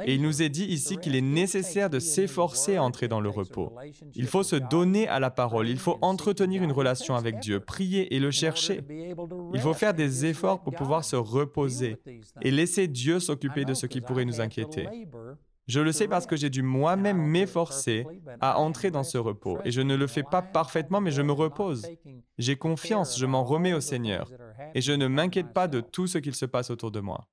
Et 0.05 0.15
il 0.15 0.23
nous 0.23 0.43
est 0.43 0.49
dit 0.49 0.65
ici 0.65 0.97
qu'il 0.97 1.17
est 1.17 1.21
nécessaire 1.21 1.91
de 1.91 1.99
s'efforcer 1.99 2.77
à 2.77 2.83
entrer 2.83 3.09
dans 3.09 3.21
le 3.21 3.29
repos. 3.29 3.73
Il 4.15 4.27
faut 4.27 4.43
se 4.43 4.57
donner 4.57 5.07
à 5.07 5.21
la 5.21 5.31
parole, 5.31 5.69
il 5.69 5.79
faut 5.79 5.99
entretenir 6.01 6.63
une 6.63 6.73
relation 6.73 7.15
avec 7.15 7.41
Dieu, 7.41 7.61
prier 7.61 8.15
et 8.15 8.21
le 8.21 8.31
chercher. 8.31 8.81
Il 9.53 9.61
faut 9.61 9.75
faire 9.75 9.95
des 9.95 10.25
efforts 10.27 10.63
pour 10.63 10.75
pouvoir 10.75 11.05
se 11.05 11.17
reposer 11.17 11.97
et 12.41 12.51
laisser 12.51 12.89
Dieu 12.89 13.21
s'occuper 13.21 13.65
de 13.65 13.75
ce 13.75 13.87
qui 13.87 14.01
pourrait 14.01 14.25
nous 14.25 14.41
inquiéter. 14.41 14.89
Je 15.67 15.81
le 15.81 15.93
sais 15.93 16.09
parce 16.09 16.27
que 16.27 16.37
j'ai 16.37 16.51
dû 16.51 16.63
moi-même 16.63 17.19
m'efforcer 17.19 18.07
à 18.41 18.59
entrer 18.59 18.91
dans 18.91 19.03
ce 19.03 19.19
repos. 19.19 19.59
Et 19.65 19.71
je 19.71 19.81
ne 19.81 19.95
le 19.95 20.07
fais 20.07 20.23
pas 20.23 20.43
parfaitement, 20.43 21.01
mais 21.01 21.11
je 21.11 21.23
me 21.23 21.33
repose. 21.33 21.87
J'ai 22.39 22.57
confiance, 22.57 23.19
je 23.19 23.27
m'en 23.27 23.45
remets 23.45 23.73
au 23.73 23.81
Seigneur. 23.81 24.31
Et 24.75 24.81
je 24.81 24.93
ne 24.93 25.07
m'inquiète 25.07 25.53
pas 25.53 25.69
de 25.69 25.81
tout 25.81 26.07
ce 26.07 26.19
qu'il 26.19 26.35
se 26.35 26.47
passe 26.47 26.71
autour 26.71 26.91
de 26.91 27.01
moi. 27.01 27.27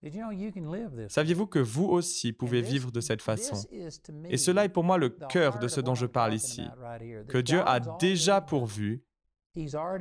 Saviez-vous 1.07 1.47
que 1.47 1.59
vous 1.59 1.85
aussi 1.85 2.33
pouvez 2.33 2.61
vivre 2.61 2.91
de 2.91 3.01
cette 3.01 3.21
façon? 3.21 3.67
Et 4.29 4.37
cela 4.37 4.65
est 4.65 4.69
pour 4.69 4.83
moi 4.83 4.97
le 4.97 5.09
cœur 5.09 5.59
de 5.59 5.67
ce 5.67 5.81
dont 5.81 5.95
je 5.95 6.05
parle 6.05 6.33
ici. 6.33 6.63
Que 7.27 7.37
Dieu 7.37 7.61
a 7.67 7.79
déjà 7.79 8.41
pourvu 8.41 9.03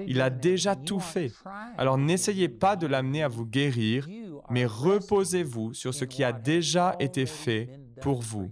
il 0.06 0.20
a 0.20 0.30
déjà 0.30 0.76
tout 0.76 1.00
fait. 1.00 1.32
Alors 1.76 1.98
n'essayez 1.98 2.48
pas 2.48 2.76
de 2.76 2.86
l'amener 2.86 3.22
à 3.22 3.28
vous 3.28 3.46
guérir, 3.46 4.06
mais 4.48 4.64
reposez-vous 4.64 5.74
sur 5.74 5.92
ce 5.92 6.04
qui 6.04 6.22
a 6.22 6.32
déjà 6.32 6.94
été 7.00 7.26
fait 7.26 7.68
pour 8.00 8.20
vous. 8.20 8.50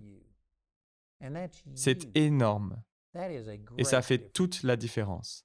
C'est 1.75 2.17
énorme. 2.17 2.83
Et 3.79 3.85
ça 3.85 4.03
fait 4.03 4.33
toute 4.33 4.63
la 4.63 4.77
différence. 4.77 5.45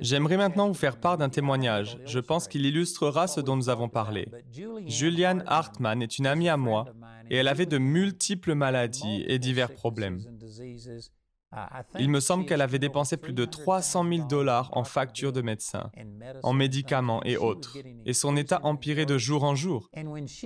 J'aimerais 0.00 0.36
maintenant 0.36 0.68
vous 0.68 0.74
faire 0.74 1.00
part 1.00 1.16
d'un 1.16 1.30
témoignage. 1.30 1.98
Je 2.04 2.18
pense 2.18 2.48
qu'il 2.48 2.66
illustrera 2.66 3.26
ce 3.26 3.40
dont 3.40 3.56
nous 3.56 3.68
avons 3.68 3.88
parlé. 3.88 4.28
Julianne 4.86 5.44
Hartman 5.46 6.02
est 6.02 6.18
une 6.18 6.26
amie 6.26 6.48
à 6.48 6.56
moi 6.56 6.86
et 7.30 7.36
elle 7.36 7.48
avait 7.48 7.66
de 7.66 7.78
multiples 7.78 8.54
maladies 8.54 9.24
et 9.26 9.38
divers 9.38 9.72
problèmes. 9.72 10.20
Il 11.98 12.10
me 12.10 12.20
semble 12.20 12.44
qu'elle 12.44 12.60
avait 12.60 12.78
dépensé 12.78 13.16
plus 13.16 13.32
de 13.32 13.46
300 13.46 14.06
000 14.06 14.26
dollars 14.28 14.68
en 14.76 14.84
factures 14.84 15.32
de 15.32 15.40
médecins, 15.40 15.90
en 16.42 16.52
médicaments 16.52 17.24
et 17.24 17.38
autres, 17.38 17.78
et 18.04 18.12
son 18.12 18.36
état 18.36 18.60
empirait 18.64 19.06
de 19.06 19.16
jour 19.16 19.44
en 19.44 19.54
jour. 19.54 19.88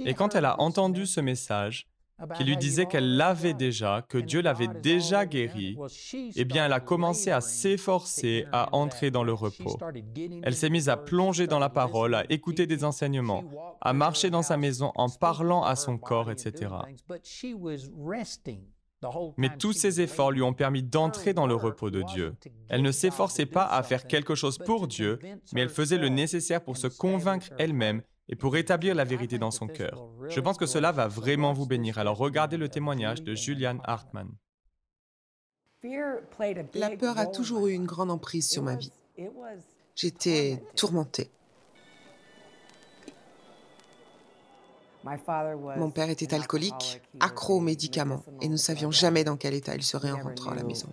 Et 0.04 0.14
quand 0.14 0.36
elle 0.36 0.44
a 0.44 0.60
entendu 0.60 1.06
ce 1.06 1.20
message, 1.20 1.88
qui 2.36 2.44
lui 2.44 2.56
disait 2.56 2.86
qu'elle 2.86 3.16
l'avait 3.16 3.54
déjà, 3.54 4.04
que 4.08 4.18
Dieu 4.18 4.42
l'avait 4.42 4.68
déjà 4.68 5.26
guérie, 5.26 5.76
eh 6.34 6.44
bien 6.44 6.66
elle 6.66 6.72
a 6.72 6.80
commencé 6.80 7.30
à 7.30 7.40
s'efforcer 7.40 8.46
à 8.52 8.74
entrer 8.74 9.10
dans 9.10 9.24
le 9.24 9.32
repos. 9.32 9.76
Elle 10.42 10.54
s'est 10.54 10.70
mise 10.70 10.88
à 10.88 10.96
plonger 10.96 11.46
dans 11.46 11.58
la 11.58 11.68
parole, 11.68 12.14
à 12.14 12.30
écouter 12.30 12.66
des 12.66 12.84
enseignements, 12.84 13.44
à 13.80 13.92
marcher 13.92 14.30
dans 14.30 14.42
sa 14.42 14.56
maison 14.56 14.92
en 14.94 15.08
parlant 15.08 15.62
à 15.62 15.76
son 15.76 15.98
corps, 15.98 16.30
etc. 16.30 16.70
Mais 19.36 19.56
tous 19.58 19.72
ces 19.72 20.00
efforts 20.00 20.30
lui 20.30 20.42
ont 20.42 20.52
permis 20.52 20.82
d'entrer 20.82 21.34
dans 21.34 21.46
le 21.46 21.54
repos 21.54 21.90
de 21.90 22.02
Dieu. 22.02 22.34
Elle 22.68 22.82
ne 22.82 22.92
s'efforçait 22.92 23.46
pas 23.46 23.64
à 23.64 23.82
faire 23.82 24.06
quelque 24.06 24.34
chose 24.34 24.58
pour 24.58 24.86
Dieu, 24.86 25.18
mais 25.52 25.62
elle 25.62 25.68
faisait 25.68 25.98
le 25.98 26.08
nécessaire 26.08 26.62
pour 26.62 26.76
se 26.76 26.86
convaincre 26.86 27.48
elle-même 27.58 28.02
et 28.28 28.36
pour 28.36 28.56
établir 28.56 28.94
la 28.94 29.04
vérité 29.04 29.38
dans 29.38 29.50
son 29.50 29.66
cœur. 29.66 30.08
Je 30.28 30.40
pense 30.40 30.56
que 30.56 30.66
cela 30.66 30.92
va 30.92 31.08
vraiment 31.08 31.52
vous 31.52 31.66
bénir. 31.66 31.98
Alors 31.98 32.16
regardez 32.16 32.56
le 32.56 32.68
témoignage 32.68 33.22
de 33.22 33.34
Julian 33.34 33.78
Hartman. 33.84 34.28
La 36.74 36.90
peur 36.96 37.18
a 37.18 37.26
toujours 37.26 37.66
eu 37.66 37.72
une 37.72 37.86
grande 37.86 38.10
emprise 38.10 38.48
sur 38.48 38.62
ma 38.62 38.76
vie. 38.76 38.92
J'étais 39.96 40.62
tourmentée. 40.76 41.30
Mon 45.76 45.90
père 45.90 46.08
était 46.10 46.32
alcoolique, 46.32 47.02
accro 47.18 47.56
aux 47.56 47.60
médicaments, 47.60 48.22
et 48.40 48.46
nous 48.46 48.52
ne 48.52 48.56
savions 48.56 48.92
jamais 48.92 49.24
dans 49.24 49.36
quel 49.36 49.54
état 49.54 49.74
il 49.74 49.82
serait 49.82 50.12
en 50.12 50.22
rentrant 50.22 50.52
à 50.52 50.54
la 50.54 50.62
maison. 50.62 50.88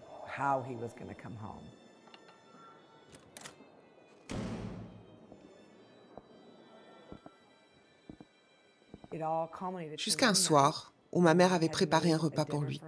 Jusqu'à 9.98 10.30
un 10.30 10.34
soir 10.34 10.94
où 11.12 11.22
ma 11.22 11.34
mère 11.34 11.54
avait 11.54 11.70
préparé 11.70 12.12
un 12.12 12.18
repas 12.18 12.46
pour 12.46 12.62
lui, 12.62 12.82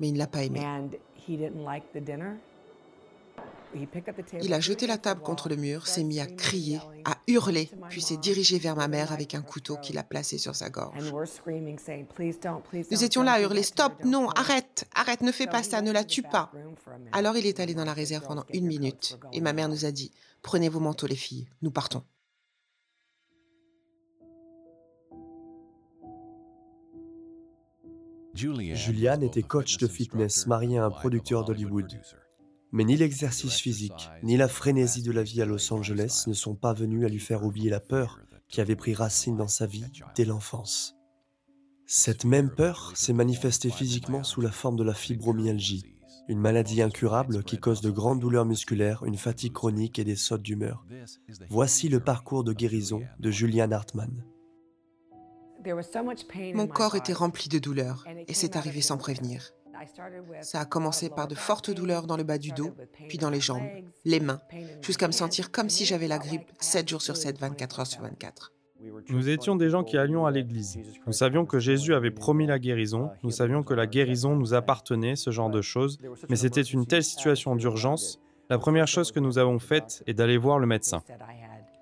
mais 0.00 0.08
il 0.08 0.14
ne 0.14 0.18
l'a 0.18 0.26
pas 0.26 0.42
aimé. 0.42 0.60
Il 4.42 4.54
a 4.54 4.60
jeté 4.60 4.86
la 4.86 4.98
table 4.98 5.20
contre 5.20 5.48
le 5.48 5.56
mur, 5.56 5.86
s'est 5.86 6.02
mis 6.02 6.20
à 6.20 6.26
crier, 6.26 6.80
à 7.04 7.18
hurler, 7.26 7.70
puis 7.90 8.00
s'est 8.00 8.16
dirigé 8.16 8.58
vers 8.58 8.74
ma 8.76 8.88
mère 8.88 9.12
avec 9.12 9.34
un 9.34 9.42
couteau 9.42 9.76
qu'il 9.76 9.98
a 9.98 10.02
placé 10.02 10.38
sur 10.38 10.56
sa 10.56 10.70
gorge. 10.70 11.12
Nous 12.90 13.04
étions 13.04 13.22
là 13.22 13.32
à 13.32 13.40
hurler 13.40 13.62
Stop, 13.62 14.04
non, 14.04 14.30
arrête, 14.30 14.88
arrête, 14.94 15.20
ne 15.20 15.32
fais 15.32 15.46
pas 15.46 15.62
ça, 15.62 15.82
ne 15.82 15.92
la 15.92 16.04
tue 16.04 16.22
pas. 16.22 16.50
Alors 17.12 17.36
il 17.36 17.46
est 17.46 17.60
allé 17.60 17.74
dans 17.74 17.84
la 17.84 17.92
réserve 17.92 18.26
pendant 18.26 18.44
une 18.52 18.66
minute 18.66 19.18
et 19.32 19.40
ma 19.40 19.52
mère 19.52 19.68
nous 19.68 19.84
a 19.84 19.90
dit 19.90 20.10
Prenez 20.42 20.68
vos 20.68 20.80
manteaux, 20.80 21.06
les 21.06 21.16
filles, 21.16 21.46
nous 21.62 21.70
partons. 21.70 22.02
Julianne 28.38 29.24
était 29.24 29.42
coach 29.42 29.78
de 29.78 29.88
fitness 29.88 30.46
mariée 30.46 30.78
à 30.78 30.84
un 30.84 30.90
producteur 30.90 31.44
d'Hollywood. 31.44 32.00
Mais 32.70 32.84
ni 32.84 32.96
l'exercice 32.96 33.56
physique, 33.56 34.10
ni 34.22 34.36
la 34.36 34.46
frénésie 34.46 35.02
de 35.02 35.10
la 35.10 35.24
vie 35.24 35.42
à 35.42 35.44
Los 35.44 35.72
Angeles 35.72 36.24
ne 36.28 36.34
sont 36.34 36.54
pas 36.54 36.72
venus 36.72 37.04
à 37.04 37.08
lui 37.08 37.18
faire 37.18 37.44
oublier 37.44 37.70
la 37.70 37.80
peur 37.80 38.20
qui 38.48 38.60
avait 38.60 38.76
pris 38.76 38.94
racine 38.94 39.36
dans 39.36 39.48
sa 39.48 39.66
vie 39.66 39.86
dès 40.14 40.24
l'enfance. 40.24 40.94
Cette 41.86 42.24
même 42.24 42.50
peur 42.50 42.92
s'est 42.94 43.12
manifestée 43.12 43.70
physiquement 43.70 44.22
sous 44.22 44.40
la 44.40 44.52
forme 44.52 44.76
de 44.76 44.84
la 44.84 44.94
fibromyalgie, 44.94 45.96
une 46.28 46.38
maladie 46.38 46.82
incurable 46.82 47.42
qui 47.42 47.58
cause 47.58 47.80
de 47.80 47.90
grandes 47.90 48.20
douleurs 48.20 48.44
musculaires, 48.44 49.02
une 49.04 49.16
fatigue 49.16 49.54
chronique 49.54 49.98
et 49.98 50.04
des 50.04 50.16
sautes 50.16 50.42
d'humeur. 50.42 50.84
Voici 51.48 51.88
le 51.88 52.00
parcours 52.00 52.44
de 52.44 52.52
guérison 52.52 53.02
de 53.18 53.30
Julian 53.30 53.72
Hartman. 53.72 54.24
Mon 56.54 56.66
corps 56.66 56.94
était 56.94 57.12
rempli 57.12 57.48
de 57.48 57.58
douleurs 57.58 58.04
et 58.26 58.34
c'est 58.34 58.56
arrivé 58.56 58.80
sans 58.80 58.96
prévenir. 58.96 59.52
Ça 60.40 60.60
a 60.60 60.64
commencé 60.64 61.08
par 61.08 61.28
de 61.28 61.34
fortes 61.34 61.70
douleurs 61.70 62.06
dans 62.06 62.16
le 62.16 62.24
bas 62.24 62.38
du 62.38 62.50
dos, 62.50 62.72
puis 63.08 63.18
dans 63.18 63.30
les 63.30 63.40
jambes, 63.40 63.68
les 64.04 64.20
mains, 64.20 64.40
jusqu'à 64.82 65.06
me 65.06 65.12
sentir 65.12 65.52
comme 65.52 65.68
si 65.68 65.84
j'avais 65.84 66.08
la 66.08 66.18
grippe 66.18 66.50
7 66.58 66.88
jours 66.88 67.02
sur 67.02 67.16
7, 67.16 67.38
24 67.38 67.80
heures 67.80 67.86
sur 67.86 68.02
24. 68.02 68.52
Nous 69.08 69.28
étions 69.28 69.56
des 69.56 69.70
gens 69.70 69.82
qui 69.82 69.98
allions 69.98 70.24
à 70.24 70.30
l'église. 70.30 70.78
Nous 71.06 71.12
savions 71.12 71.46
que 71.46 71.58
Jésus 71.58 71.94
avait 71.94 72.12
promis 72.12 72.46
la 72.46 72.58
guérison, 72.58 73.10
nous 73.22 73.30
savions 73.30 73.62
que 73.62 73.74
la 73.74 73.86
guérison 73.86 74.36
nous 74.36 74.54
appartenait, 74.54 75.16
ce 75.16 75.30
genre 75.30 75.50
de 75.50 75.62
choses, 75.62 75.98
mais 76.28 76.36
c'était 76.36 76.62
une 76.62 76.86
telle 76.86 77.04
situation 77.04 77.56
d'urgence. 77.56 78.20
La 78.50 78.58
première 78.58 78.86
chose 78.86 79.12
que 79.12 79.20
nous 79.20 79.38
avons 79.38 79.58
faite 79.58 80.02
est 80.06 80.14
d'aller 80.14 80.38
voir 80.38 80.58
le 80.58 80.66
médecin. 80.66 81.02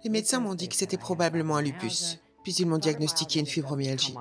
Les 0.04 0.10
médecins 0.10 0.40
m'ont 0.40 0.54
dit 0.54 0.68
que 0.68 0.76
c'était 0.76 0.96
probablement 0.96 1.56
un 1.56 1.62
lupus 1.62 2.18
puis 2.46 2.54
ils 2.60 2.66
m'ont 2.66 2.78
diagnostiqué 2.78 3.40
une 3.40 3.46
fibromyalgie. 3.46 4.14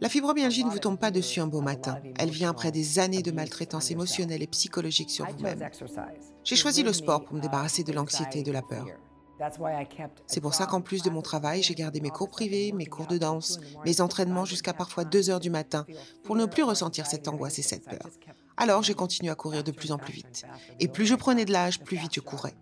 La 0.00 0.08
fibromyalgie 0.08 0.64
ne 0.64 0.70
vous 0.70 0.78
tombe 0.78 0.98
pas 0.98 1.10
dessus 1.10 1.38
un 1.38 1.46
beau 1.46 1.60
matin. 1.60 1.98
Elle 2.18 2.30
vient 2.30 2.48
après 2.48 2.72
des 2.72 2.98
années 2.98 3.20
de 3.20 3.30
maltraitance 3.30 3.90
émotionnelle 3.90 4.42
et 4.42 4.46
psychologique 4.46 5.10
sur 5.10 5.26
vous-même. 5.26 5.68
J'ai 6.44 6.56
choisi 6.56 6.82
le 6.82 6.94
sport 6.94 7.26
pour 7.26 7.34
me 7.34 7.42
débarrasser 7.42 7.84
de 7.84 7.92
l'anxiété 7.92 8.38
et 8.38 8.42
de 8.42 8.52
la 8.52 8.62
peur. 8.62 8.86
C'est 10.26 10.40
pour 10.40 10.54
ça 10.54 10.64
qu'en 10.64 10.80
plus 10.80 11.02
de 11.02 11.10
mon 11.10 11.20
travail, 11.20 11.62
j'ai 11.62 11.74
gardé 11.74 12.00
mes 12.00 12.08
cours 12.08 12.30
privés, 12.30 12.72
mes 12.72 12.86
cours 12.86 13.06
de 13.06 13.18
danse, 13.18 13.60
mes 13.84 14.00
entraînements 14.00 14.46
jusqu'à 14.46 14.72
parfois 14.72 15.04
2 15.04 15.28
heures 15.28 15.40
du 15.40 15.50
matin 15.50 15.84
pour 16.24 16.36
ne 16.36 16.46
plus 16.46 16.62
ressentir 16.62 17.06
cette 17.06 17.28
angoisse 17.28 17.58
et 17.58 17.62
cette 17.62 17.84
peur. 17.84 18.08
Alors 18.56 18.82
j'ai 18.82 18.94
continué 18.94 19.30
à 19.30 19.34
courir 19.34 19.62
de 19.62 19.72
plus 19.72 19.92
en 19.92 19.98
plus 19.98 20.14
vite. 20.14 20.46
Et 20.80 20.88
plus 20.88 21.04
je 21.04 21.14
prenais 21.14 21.44
de 21.44 21.52
l'âge, 21.52 21.80
plus 21.80 21.98
vite 21.98 22.14
je 22.14 22.20
courais. 22.20 22.54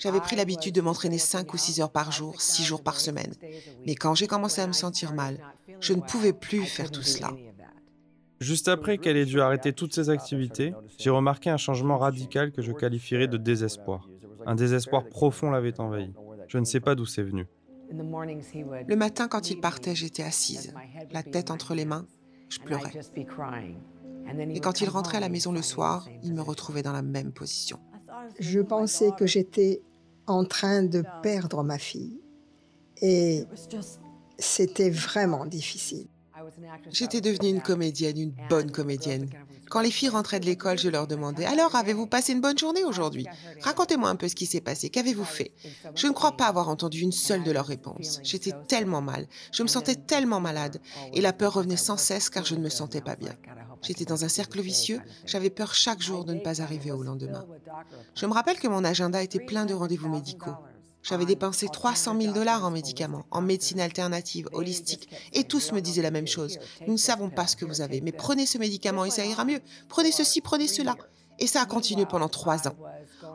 J'avais 0.00 0.20
pris 0.20 0.34
l'habitude 0.34 0.74
de 0.74 0.80
m'entraîner 0.80 1.18
5 1.18 1.52
ou 1.52 1.56
6 1.56 1.80
heures 1.80 1.92
par 1.92 2.10
jour, 2.10 2.40
6 2.40 2.64
jours 2.64 2.82
par 2.82 2.98
semaine. 2.98 3.34
Mais 3.86 3.94
quand 3.94 4.14
j'ai 4.14 4.26
commencé 4.26 4.60
à 4.60 4.66
me 4.66 4.72
sentir 4.72 5.12
mal, 5.12 5.38
je 5.80 5.92
ne 5.92 6.00
pouvais 6.00 6.32
plus 6.32 6.64
faire 6.64 6.90
tout 6.90 7.02
cela. 7.02 7.30
Juste 8.40 8.68
après 8.68 8.96
qu'elle 8.96 9.18
ait 9.18 9.26
dû 9.26 9.40
arrêter 9.40 9.74
toutes 9.74 9.94
ses 9.94 10.08
activités, 10.08 10.72
j'ai 10.98 11.10
remarqué 11.10 11.50
un 11.50 11.58
changement 11.58 11.98
radical 11.98 12.52
que 12.52 12.62
je 12.62 12.72
qualifierais 12.72 13.28
de 13.28 13.36
désespoir. 13.36 14.08
Un 14.46 14.54
désespoir 14.54 15.04
profond 15.06 15.50
l'avait 15.50 15.78
envahi. 15.78 16.14
Je 16.48 16.56
ne 16.56 16.64
sais 16.64 16.80
pas 16.80 16.94
d'où 16.94 17.04
c'est 17.04 17.22
venu. 17.22 17.46
Le 17.92 18.94
matin, 18.96 19.28
quand 19.28 19.50
il 19.50 19.60
partait, 19.60 19.94
j'étais 19.94 20.22
assise, 20.22 20.72
la 21.10 21.22
tête 21.22 21.50
entre 21.50 21.74
les 21.74 21.84
mains, 21.84 22.06
je 22.48 22.58
pleurais. 22.60 22.92
Et 24.54 24.60
quand 24.60 24.80
il 24.80 24.88
rentrait 24.88 25.18
à 25.18 25.20
la 25.20 25.28
maison 25.28 25.52
le 25.52 25.62
soir, 25.62 26.08
il 26.22 26.32
me 26.34 26.40
retrouvait 26.40 26.82
dans 26.82 26.92
la 26.92 27.02
même 27.02 27.32
position. 27.32 27.78
Je 28.38 28.60
pensais 28.60 29.10
que 29.18 29.26
j'étais 29.26 29.82
en 30.30 30.44
train 30.44 30.82
de 30.82 31.04
perdre 31.22 31.62
ma 31.62 31.78
fille. 31.78 32.20
Et 33.02 33.44
c'était 34.38 34.90
vraiment 34.90 35.46
difficile. 35.46 36.08
J'étais 36.90 37.20
devenue 37.20 37.48
une 37.48 37.60
comédienne, 37.60 38.18
une 38.18 38.34
bonne 38.48 38.70
comédienne. 38.70 39.28
Quand 39.68 39.80
les 39.80 39.90
filles 39.90 40.08
rentraient 40.08 40.40
de 40.40 40.46
l'école, 40.46 40.78
je 40.78 40.88
leur 40.88 41.06
demandais 41.06 41.44
Alors, 41.44 41.74
avez-vous 41.76 42.06
passé 42.06 42.32
une 42.32 42.40
bonne 42.40 42.58
journée 42.58 42.84
aujourd'hui 42.84 43.26
Racontez-moi 43.62 44.08
un 44.08 44.16
peu 44.16 44.28
ce 44.28 44.34
qui 44.34 44.46
s'est 44.46 44.60
passé. 44.60 44.90
Qu'avez-vous 44.90 45.24
fait 45.24 45.52
Je 45.94 46.06
ne 46.06 46.12
crois 46.12 46.36
pas 46.36 46.46
avoir 46.46 46.68
entendu 46.68 47.00
une 47.00 47.12
seule 47.12 47.44
de 47.44 47.52
leurs 47.52 47.66
réponses. 47.66 48.20
J'étais 48.22 48.52
tellement 48.66 49.00
mal. 49.00 49.26
Je 49.52 49.62
me 49.62 49.68
sentais 49.68 49.94
tellement 49.94 50.40
malade. 50.40 50.80
Et 51.12 51.20
la 51.20 51.32
peur 51.32 51.54
revenait 51.54 51.76
sans 51.76 51.96
cesse 51.96 52.30
car 52.30 52.44
je 52.44 52.54
ne 52.54 52.60
me 52.60 52.68
sentais 52.68 53.00
pas 53.00 53.16
bien. 53.16 53.34
J'étais 53.82 54.04
dans 54.04 54.24
un 54.24 54.28
cercle 54.28 54.60
vicieux, 54.60 55.00
j'avais 55.24 55.50
peur 55.50 55.74
chaque 55.74 56.02
jour 56.02 56.24
de 56.24 56.34
ne 56.34 56.40
pas 56.40 56.60
arriver 56.60 56.92
au 56.92 57.02
lendemain. 57.02 57.46
Je 58.14 58.26
me 58.26 58.32
rappelle 58.32 58.58
que 58.58 58.68
mon 58.68 58.84
agenda 58.84 59.22
était 59.22 59.40
plein 59.40 59.64
de 59.64 59.74
rendez-vous 59.74 60.08
médicaux. 60.08 60.54
J'avais 61.02 61.24
dépensé 61.24 61.66
300 61.68 62.20
000 62.20 62.34
dollars 62.34 62.64
en 62.64 62.70
médicaments, 62.70 63.24
en 63.30 63.40
médecine 63.40 63.80
alternative, 63.80 64.48
holistique, 64.52 65.08
et 65.32 65.44
tous 65.44 65.72
me 65.72 65.80
disaient 65.80 66.02
la 66.02 66.10
même 66.10 66.26
chose. 66.26 66.58
Nous 66.86 66.92
ne 66.94 66.98
savons 66.98 67.30
pas 67.30 67.46
ce 67.46 67.56
que 67.56 67.64
vous 67.64 67.80
avez, 67.80 68.00
mais 68.00 68.12
prenez 68.12 68.46
ce 68.46 68.58
médicament 68.58 69.04
et 69.04 69.10
ça 69.10 69.24
ira 69.24 69.44
mieux. 69.44 69.60
Prenez 69.88 70.12
ceci, 70.12 70.40
prenez 70.40 70.68
cela. 70.68 70.96
Et 71.38 71.46
ça 71.46 71.62
a 71.62 71.66
continué 71.66 72.04
pendant 72.04 72.28
trois 72.28 72.68
ans. 72.68 72.76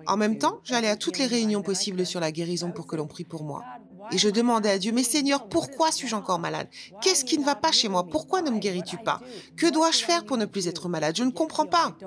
En 0.05 0.15
même 0.15 0.37
temps, 0.37 0.59
j'allais 0.63 0.89
à 0.89 0.95
toutes 0.95 1.17
les 1.17 1.25
réunions 1.25 1.63
possibles 1.63 2.05
sur 2.05 2.19
la 2.19 2.31
guérison 2.31 2.71
pour 2.71 2.85
que 2.85 2.95
l'on 2.95 3.07
prie 3.07 3.23
pour 3.23 3.43
moi. 3.43 3.63
Et 4.11 4.19
je 4.19 4.29
demandais 4.29 4.69
à 4.69 4.77
Dieu, 4.77 4.91
mais 4.91 5.03
Seigneur, 5.03 5.47
pourquoi 5.47 5.91
suis-je 5.91 6.15
encore 6.15 6.37
malade? 6.37 6.67
Qu'est-ce 7.01 7.25
qui 7.25 7.39
ne 7.39 7.43
va 7.43 7.55
pas 7.55 7.71
chez 7.71 7.87
moi? 7.87 8.05
Pourquoi 8.05 8.43
ne 8.43 8.51
me 8.51 8.59
guéris-tu 8.59 8.97
pas? 8.97 9.19
Que 9.57 9.71
dois-je 9.71 10.03
faire 10.03 10.23
pour 10.25 10.37
ne 10.37 10.45
plus 10.45 10.67
être 10.67 10.87
malade? 10.87 11.15
Je 11.17 11.23
ne 11.23 11.31
comprends 11.31 11.65
pas. 11.65 11.97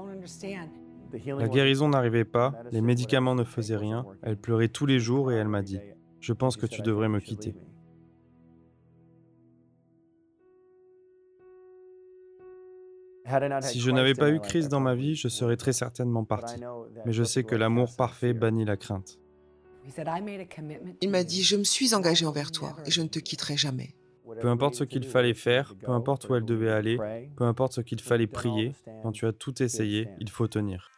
La 1.13 1.49
guérison 1.49 1.89
n'arrivait 1.89 2.25
pas, 2.25 2.55
les 2.71 2.81
médicaments 2.81 3.35
ne 3.35 3.45
faisaient 3.45 3.77
rien, 3.77 4.07
elle 4.23 4.37
pleurait 4.37 4.69
tous 4.69 4.87
les 4.87 4.99
jours 4.99 5.33
et 5.33 5.37
elle 5.37 5.49
m'a 5.49 5.63
dit, 5.63 5.81
je 6.21 6.33
pense 6.33 6.57
que 6.57 6.67
tu 6.67 6.83
devrais 6.83 7.09
me 7.09 7.21
quitter. 7.21 7.55
Si 13.61 13.81
je 13.81 13.91
n'avais 13.91 14.15
pas 14.15 14.31
eu 14.31 14.41
Chris 14.41 14.69
dans 14.69 14.81
ma 14.81 14.95
vie, 14.95 15.15
je 15.15 15.29
serais 15.29 15.57
très 15.57 15.73
certainement 15.73 16.25
parti. 16.25 16.61
Mais 17.05 17.13
je 17.13 17.25
sais 17.25 17.45
que 17.45 17.55
l'amour 17.55 17.95
parfait 17.97 18.33
bannit 18.33 18.65
la 18.65 18.77
crainte. 18.77 19.19
Il 21.01 21.11
m'a 21.11 21.25
dit, 21.25 21.43
je 21.43 21.57
me 21.57 21.65
suis 21.65 21.95
engagé 21.95 22.27
envers 22.27 22.51
toi 22.51 22.77
et 22.87 22.91
je 22.91 23.03
ne 23.03 23.09
te 23.09 23.19
quitterai 23.19 23.57
jamais. 23.57 23.95
Peu 24.41 24.49
importe 24.49 24.75
ce 24.75 24.85
qu'il 24.85 25.05
fallait 25.05 25.35
faire, 25.35 25.75
peu 25.75 25.91
importe 25.93 26.29
où 26.29 26.35
elle 26.35 26.45
devait 26.45 26.71
aller, 26.71 26.99
peu 27.37 27.45
importe 27.45 27.75
ce 27.75 27.81
qu'il 27.81 28.01
fallait 28.01 28.27
prier, 28.27 28.75
quand 29.03 29.13
tu 29.13 29.27
as 29.27 29.33
tout 29.33 29.63
essayé, 29.63 30.09
il 30.21 30.31
faut 30.31 30.49
tenir. 30.49 30.91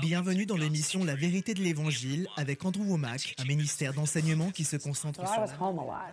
Bienvenue 0.00 0.46
dans 0.46 0.56
l'émission 0.56 1.04
La 1.04 1.14
vérité 1.14 1.52
de 1.52 1.60
l'Évangile 1.60 2.26
avec 2.36 2.64
Andrew 2.64 2.82
Womack, 2.82 3.34
un 3.38 3.44
ministère 3.44 3.92
d'enseignement 3.92 4.50
qui 4.50 4.64
se 4.64 4.76
concentre 4.76 5.20
sur 5.28 5.44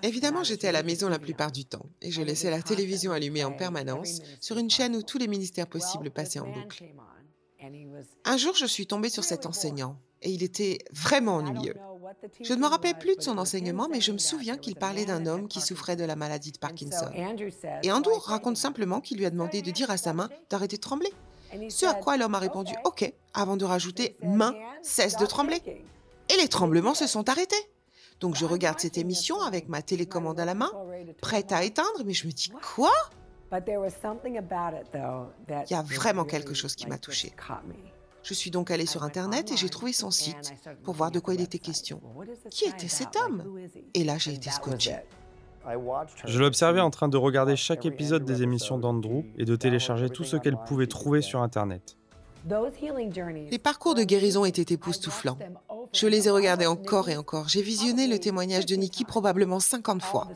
Évidemment, 0.03 0.43
j'étais 0.43 0.67
à 0.67 0.73
la 0.73 0.83
maison 0.83 1.07
la 1.07 1.17
plupart 1.17 1.51
du 1.51 1.63
temps 1.63 1.85
et 2.01 2.11
je 2.11 2.21
laissais 2.21 2.51
la 2.51 2.61
télévision 2.61 3.13
allumée 3.13 3.45
en 3.45 3.53
permanence 3.53 4.21
sur 4.41 4.57
une 4.57 4.69
chaîne 4.69 4.97
où 4.97 5.01
tous 5.01 5.17
les 5.17 5.29
ministères 5.29 5.67
possibles 5.67 6.11
passaient 6.11 6.39
en 6.39 6.49
boucle. 6.49 6.83
Un 8.25 8.37
jour, 8.37 8.53
je 8.55 8.65
suis 8.65 8.85
tombée 8.85 9.09
sur 9.09 9.23
cet 9.23 9.45
enseignant 9.45 9.97
et 10.21 10.29
il 10.29 10.43
était 10.43 10.79
vraiment 10.91 11.35
ennuyeux. 11.35 11.75
Je 12.41 12.53
ne 12.53 12.59
me 12.59 12.67
rappelais 12.67 12.93
plus 12.93 13.15
de 13.15 13.21
son 13.21 13.37
enseignement, 13.37 13.87
mais 13.89 14.01
je 14.01 14.11
me 14.11 14.17
souviens 14.17 14.57
qu'il 14.57 14.75
parlait 14.75 15.05
d'un 15.05 15.25
homme 15.25 15.47
qui 15.47 15.61
souffrait 15.61 15.95
de 15.95 16.03
la 16.03 16.17
maladie 16.17 16.51
de 16.51 16.57
Parkinson. 16.57 17.09
Et 17.83 17.91
Andrew 17.91 18.17
raconte 18.19 18.57
simplement 18.57 18.99
qu'il 18.99 19.19
lui 19.19 19.25
a 19.25 19.29
demandé 19.29 19.61
de 19.61 19.71
dire 19.71 19.89
à 19.89 19.97
sa 19.97 20.11
main 20.11 20.29
d'arrêter 20.49 20.75
de 20.75 20.81
trembler. 20.81 21.13
Ce 21.69 21.85
à 21.85 21.93
quoi 21.93 22.17
l'homme 22.17 22.35
a 22.35 22.39
répondu 22.39 22.73
OK, 22.85 23.11
avant 23.33 23.57
de 23.57 23.65
rajouter 23.65 24.17
main, 24.23 24.53
cesse 24.81 25.17
de 25.17 25.25
trembler. 25.25 25.61
Et 26.29 26.37
les 26.37 26.47
tremblements 26.47 26.93
se 26.93 27.07
sont 27.07 27.27
arrêtés. 27.29 27.55
Donc 28.19 28.35
je 28.35 28.45
regarde 28.45 28.79
cette 28.79 28.97
émission 28.97 29.41
avec 29.41 29.69
ma 29.69 29.81
télécommande 29.81 30.39
à 30.39 30.45
la 30.45 30.53
main, 30.53 30.71
prête 31.21 31.51
à 31.51 31.63
éteindre, 31.63 32.03
mais 32.05 32.13
je 32.13 32.27
me 32.27 32.31
dis 32.31 32.49
quoi? 32.75 32.91
Il 33.51 33.57
y 35.71 35.73
a 35.73 35.81
vraiment 35.81 36.25
quelque 36.25 36.53
chose 36.53 36.75
qui 36.75 36.85
m'a 36.87 36.97
touchée. 36.97 37.33
Je 38.21 38.33
suis 38.33 38.51
donc 38.51 38.69
allée 38.69 38.85
sur 38.85 39.03
Internet 39.03 39.51
et 39.51 39.57
j'ai 39.57 39.69
trouvé 39.69 39.93
son 39.93 40.11
site 40.11 40.53
pour 40.83 40.93
voir 40.93 41.09
de 41.09 41.19
quoi 41.19 41.33
il 41.33 41.41
était 41.41 41.59
question. 41.59 42.01
Qui 42.51 42.65
était 42.65 42.89
cet 42.89 43.15
homme? 43.15 43.57
Et 43.93 44.03
là, 44.03 44.17
j'ai 44.17 44.33
été 44.33 44.51
scotché. 44.51 44.97
Je 46.25 46.39
l'observais 46.39 46.81
en 46.81 46.89
train 46.89 47.07
de 47.07 47.17
regarder 47.17 47.55
chaque 47.55 47.85
épisode 47.85 48.25
des 48.25 48.43
émissions 48.43 48.77
d'Andrew 48.77 49.23
et 49.37 49.45
de 49.45 49.55
télécharger 49.55 50.09
tout 50.09 50.23
ce 50.23 50.37
qu'elle 50.37 50.57
pouvait 50.57 50.87
trouver 50.87 51.21
sur 51.21 51.41
Internet. 51.41 51.97
Les 53.51 53.59
parcours 53.59 53.95
de 53.95 54.03
guérison 54.03 54.45
étaient 54.45 54.73
époustouflants. 54.73 55.37
Je 55.93 56.07
les 56.07 56.27
ai 56.27 56.31
regardés 56.31 56.67
encore 56.67 57.09
et 57.09 57.17
encore. 57.17 57.49
J'ai 57.49 57.61
visionné 57.61 58.07
le 58.07 58.19
témoignage 58.19 58.65
de 58.65 58.75
Nikki 58.75 59.03
probablement 59.03 59.59
50 59.59 60.01
fois. 60.01 60.27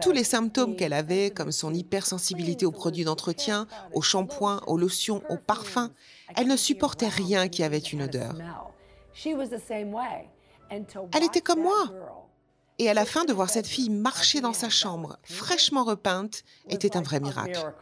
Tous 0.00 0.12
les 0.12 0.24
symptômes 0.24 0.76
qu'elle 0.76 0.92
avait, 0.92 1.30
comme 1.30 1.52
son 1.52 1.74
hypersensibilité 1.74 2.64
aux 2.64 2.72
produits 2.72 3.04
d'entretien, 3.04 3.66
aux 3.92 4.02
shampoings, 4.02 4.62
aux 4.66 4.78
lotions, 4.78 5.22
aux 5.28 5.36
parfums, 5.36 5.90
elle 6.36 6.46
ne 6.46 6.56
supportait 6.56 7.08
rien 7.08 7.48
qui 7.48 7.62
avait 7.62 7.78
une 7.78 8.02
odeur. 8.02 8.34
Elle 10.70 11.24
était 11.24 11.40
comme 11.40 11.62
moi. 11.62 11.84
Et 12.80 12.88
à 12.88 12.94
la 12.94 13.04
fin, 13.04 13.24
de 13.24 13.32
voir 13.32 13.50
cette 13.50 13.66
fille 13.66 13.90
marcher 13.90 14.40
dans 14.40 14.52
sa 14.52 14.68
chambre, 14.68 15.18
fraîchement 15.24 15.84
repeinte, 15.84 16.44
était 16.68 16.96
un 16.96 17.02
vrai 17.02 17.18
miracle. 17.18 17.72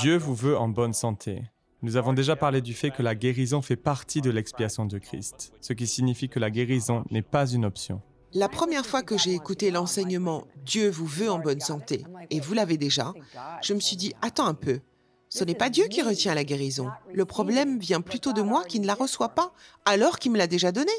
Dieu 0.00 0.16
vous 0.16 0.34
veut 0.34 0.58
en 0.58 0.68
bonne 0.68 0.92
santé. 0.92 1.42
Nous 1.82 1.96
avons 1.96 2.12
déjà 2.12 2.34
parlé 2.34 2.60
du 2.60 2.74
fait 2.74 2.90
que 2.90 3.02
la 3.02 3.14
guérison 3.14 3.62
fait 3.62 3.76
partie 3.76 4.20
de 4.20 4.30
l'expiation 4.30 4.86
de 4.86 4.98
Christ, 4.98 5.52
ce 5.60 5.72
qui 5.72 5.86
signifie 5.86 6.28
que 6.28 6.40
la 6.40 6.50
guérison 6.50 7.04
n'est 7.12 7.22
pas 7.22 7.46
une 7.46 7.64
option. 7.64 8.02
La 8.34 8.48
première 8.48 8.84
fois 8.84 9.02
que 9.02 9.16
j'ai 9.16 9.32
écouté 9.32 9.70
l'enseignement 9.70 10.46
Dieu 10.64 10.90
vous 10.90 11.06
veut 11.06 11.30
en 11.30 11.38
bonne 11.38 11.60
santé, 11.60 12.04
et 12.30 12.40
vous 12.40 12.54
l'avez 12.54 12.76
déjà, 12.76 13.14
je 13.62 13.72
me 13.72 13.80
suis 13.80 13.96
dit, 13.96 14.12
attends 14.20 14.46
un 14.46 14.54
peu, 14.54 14.80
ce 15.28 15.44
n'est 15.44 15.54
pas 15.54 15.70
Dieu 15.70 15.86
qui 15.88 16.02
retient 16.02 16.34
la 16.34 16.44
guérison. 16.44 16.88
Le 17.12 17.24
problème 17.24 17.78
vient 17.78 18.00
plutôt 18.00 18.32
de 18.32 18.42
moi 18.42 18.64
qui 18.64 18.80
ne 18.80 18.86
la 18.86 18.94
reçois 18.94 19.30
pas, 19.30 19.52
alors 19.84 20.18
qu'il 20.18 20.32
me 20.32 20.38
l'a 20.38 20.46
déjà 20.46 20.72
donnée. 20.72 20.90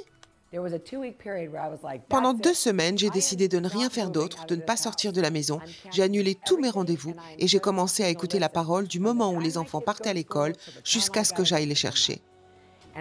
Pendant 2.10 2.34
deux 2.34 2.54
semaines, 2.54 2.98
j'ai 2.98 3.10
décidé 3.12 3.48
de 3.48 3.60
ne 3.60 3.68
rien 3.68 3.90
faire 3.90 4.10
d'autre, 4.10 4.46
de 4.48 4.56
ne 4.56 4.62
pas 4.62 4.78
sortir 4.78 5.14
de 5.14 5.22
la 5.22 5.30
maison. 5.30 5.60
J'ai 5.92 6.02
annulé 6.02 6.36
tous 6.36 6.58
mes 6.58 6.70
rendez-vous 6.70 7.14
et 7.38 7.48
j'ai 7.48 7.60
commencé 7.60 8.04
à 8.04 8.10
écouter 8.10 8.40
la 8.40 8.50
parole 8.50 8.88
du 8.88 9.00
moment 9.00 9.32
où 9.32 9.40
les 9.40 9.58
enfants 9.58 9.82
partaient 9.82 10.10
à 10.10 10.14
l'école 10.14 10.54
jusqu'à 10.84 11.24
ce 11.24 11.34
que 11.34 11.44
j'aille 11.44 11.68
les 11.68 11.76
chercher. 11.76 12.22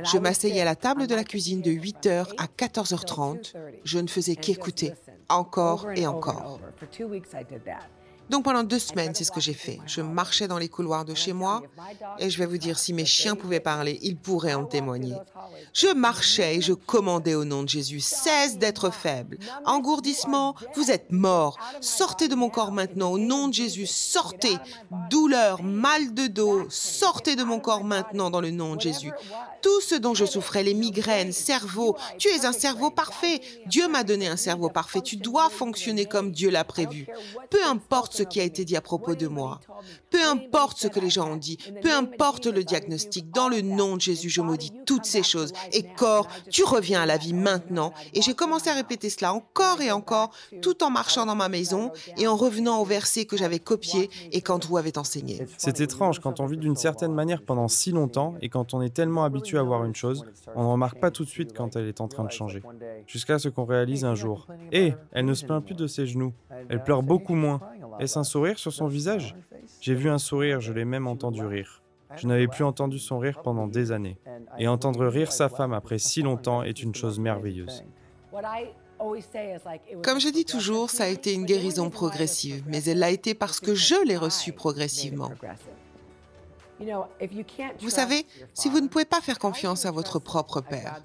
Je 0.04 0.18
m'asseyais 0.18 0.60
à 0.60 0.66
la 0.66 0.76
table 0.76 1.06
de 1.06 1.14
la 1.14 1.24
cuisine 1.24 1.62
de 1.62 1.70
8h 1.70 2.34
à 2.36 2.46
14h30. 2.46 3.54
Je 3.82 3.98
ne 3.98 4.08
faisais 4.08 4.36
qu'écouter, 4.36 4.92
encore 5.28 5.88
et 5.96 6.06
encore. 6.06 6.60
Donc 8.30 8.44
pendant 8.44 8.62
deux 8.62 8.78
semaines, 8.78 9.14
c'est 9.14 9.24
ce 9.24 9.32
que 9.32 9.40
j'ai 9.40 9.54
fait. 9.54 9.78
Je 9.86 10.00
marchais 10.00 10.48
dans 10.48 10.58
les 10.58 10.68
couloirs 10.68 11.04
de 11.04 11.14
chez 11.14 11.32
moi 11.32 11.62
et 12.18 12.30
je 12.30 12.38
vais 12.38 12.46
vous 12.46 12.58
dire, 12.58 12.78
si 12.78 12.92
mes 12.92 13.04
chiens 13.04 13.34
pouvaient 13.34 13.60
parler, 13.60 13.98
ils 14.02 14.16
pourraient 14.16 14.54
en 14.54 14.64
témoigner. 14.64 15.14
Je 15.72 15.88
marchais 15.88 16.56
et 16.56 16.60
je 16.60 16.72
commandais 16.72 17.34
au 17.34 17.44
nom 17.44 17.62
de 17.62 17.68
Jésus, 17.68 18.00
cesse 18.00 18.58
d'être 18.58 18.90
faible. 18.90 19.38
Engourdissement, 19.64 20.54
vous 20.74 20.90
êtes 20.90 21.10
mort. 21.10 21.58
Sortez 21.80 22.28
de 22.28 22.34
mon 22.34 22.50
corps 22.50 22.72
maintenant 22.72 23.12
au 23.12 23.18
nom 23.18 23.48
de 23.48 23.54
Jésus, 23.54 23.86
sortez. 23.86 24.56
Douleur, 25.10 25.62
mal 25.62 26.14
de 26.14 26.26
dos, 26.26 26.66
sortez 26.68 27.36
de 27.36 27.44
mon 27.44 27.60
corps 27.60 27.84
maintenant 27.84 28.30
dans 28.30 28.40
le 28.40 28.50
nom 28.50 28.76
de 28.76 28.80
Jésus. 28.80 29.12
Tout 29.62 29.80
ce 29.80 29.94
dont 29.94 30.14
je 30.14 30.24
souffrais, 30.24 30.62
les 30.62 30.74
migraines, 30.74 31.32
cerveau, 31.32 31.96
tu 32.18 32.28
es 32.28 32.44
un 32.44 32.52
cerveau 32.52 32.90
parfait. 32.90 33.40
Dieu 33.66 33.88
m'a 33.88 34.04
donné 34.04 34.28
un 34.28 34.36
cerveau 34.36 34.68
parfait. 34.68 35.00
Tu 35.00 35.16
dois 35.16 35.50
fonctionner 35.50 36.06
comme 36.06 36.30
Dieu 36.30 36.50
l'a 36.50 36.64
prévu. 36.64 37.06
Peu 37.50 37.64
importe 37.64 38.17
ce 38.18 38.22
qui 38.24 38.40
a 38.40 38.44
été 38.44 38.64
dit 38.64 38.76
à 38.76 38.80
propos 38.80 39.14
de 39.14 39.28
moi. 39.28 39.60
Peu 40.10 40.22
importe 40.22 40.78
ce 40.78 40.88
que 40.88 40.98
les 40.98 41.10
gens 41.10 41.30
ont 41.30 41.36
dit, 41.36 41.56
peu 41.82 41.92
importe 41.92 42.46
le 42.46 42.64
diagnostic, 42.64 43.30
dans 43.30 43.48
le 43.48 43.60
nom 43.60 43.96
de 43.96 44.00
Jésus, 44.00 44.28
je 44.28 44.40
maudis 44.40 44.72
toutes 44.86 45.04
ces 45.04 45.22
choses. 45.22 45.52
Et 45.72 45.84
corps, 45.96 46.28
tu 46.50 46.64
reviens 46.64 47.00
à 47.02 47.06
la 47.06 47.16
vie 47.16 47.32
maintenant. 47.32 47.92
Et 48.14 48.22
j'ai 48.22 48.34
commencé 48.34 48.70
à 48.70 48.74
répéter 48.74 49.08
cela 49.08 49.32
encore 49.32 49.80
et 49.80 49.92
encore, 49.92 50.30
tout 50.62 50.82
en 50.82 50.90
marchant 50.90 51.26
dans 51.26 51.36
ma 51.36 51.48
maison 51.48 51.92
et 52.16 52.26
en 52.26 52.36
revenant 52.36 52.80
au 52.80 52.84
verset 52.84 53.24
que 53.24 53.36
j'avais 53.36 53.60
copié 53.60 54.10
et 54.32 54.40
qu'Andrew 54.40 54.78
avait 54.78 54.98
enseigné. 54.98 55.46
C'est 55.56 55.80
étrange 55.80 56.18
quand 56.18 56.40
on 56.40 56.46
vit 56.46 56.56
d'une 56.56 56.76
certaine 56.76 57.12
manière 57.12 57.42
pendant 57.42 57.68
si 57.68 57.92
longtemps 57.92 58.34
et 58.40 58.48
quand 58.48 58.74
on 58.74 58.82
est 58.82 58.94
tellement 58.94 59.24
habitué 59.24 59.58
à 59.58 59.62
voir 59.62 59.84
une 59.84 59.94
chose, 59.94 60.24
on 60.56 60.64
ne 60.64 60.68
remarque 60.68 60.98
pas 60.98 61.10
tout 61.10 61.24
de 61.24 61.30
suite 61.30 61.56
quand 61.56 61.76
elle 61.76 61.86
est 61.86 62.00
en 62.00 62.08
train 62.08 62.24
de 62.24 62.32
changer. 62.32 62.62
Jusqu'à 63.06 63.38
ce 63.38 63.48
qu'on 63.48 63.64
réalise 63.64 64.04
un 64.04 64.14
jour. 64.14 64.48
Hé, 64.72 64.94
elle 65.12 65.24
ne 65.24 65.34
se 65.34 65.44
plaint 65.44 65.64
plus 65.64 65.74
de 65.76 65.86
ses 65.86 66.06
genoux. 66.06 66.32
Elle 66.68 66.82
pleure 66.82 67.02
beaucoup 67.02 67.34
moins. 67.34 67.60
Est-ce 67.98 68.18
un 68.18 68.24
sourire 68.24 68.58
sur 68.58 68.72
son 68.72 68.86
visage? 68.86 69.34
J'ai 69.80 69.94
vu 69.94 70.08
un 70.08 70.18
sourire, 70.18 70.60
je 70.60 70.72
l'ai 70.72 70.84
même 70.84 71.06
entendu 71.06 71.44
rire. 71.44 71.82
Je 72.16 72.26
n'avais 72.26 72.48
plus 72.48 72.64
entendu 72.64 72.98
son 72.98 73.18
rire 73.18 73.40
pendant 73.42 73.66
des 73.66 73.92
années. 73.92 74.16
Et 74.58 74.66
entendre 74.68 75.06
rire 75.06 75.32
sa 75.32 75.48
femme 75.48 75.72
après 75.72 75.98
si 75.98 76.22
longtemps 76.22 76.62
est 76.62 76.82
une 76.82 76.94
chose 76.94 77.18
merveilleuse. 77.18 77.84
Comme 80.02 80.20
je 80.20 80.28
dis 80.28 80.44
toujours, 80.44 80.90
ça 80.90 81.04
a 81.04 81.08
été 81.08 81.32
une 81.32 81.44
guérison 81.44 81.90
progressive, 81.90 82.64
mais 82.66 82.82
elle 82.84 82.98
l'a 82.98 83.10
été 83.10 83.34
parce 83.34 83.60
que 83.60 83.74
je 83.74 83.94
l'ai 84.06 84.16
reçue 84.16 84.52
progressivement. 84.52 85.30
Vous 87.80 87.90
savez, 87.90 88.26
si 88.54 88.68
vous 88.68 88.80
ne 88.80 88.88
pouvez 88.88 89.04
pas 89.04 89.20
faire 89.20 89.38
confiance 89.38 89.86
à 89.86 89.90
votre 89.90 90.18
propre 90.18 90.60
Père, 90.60 91.02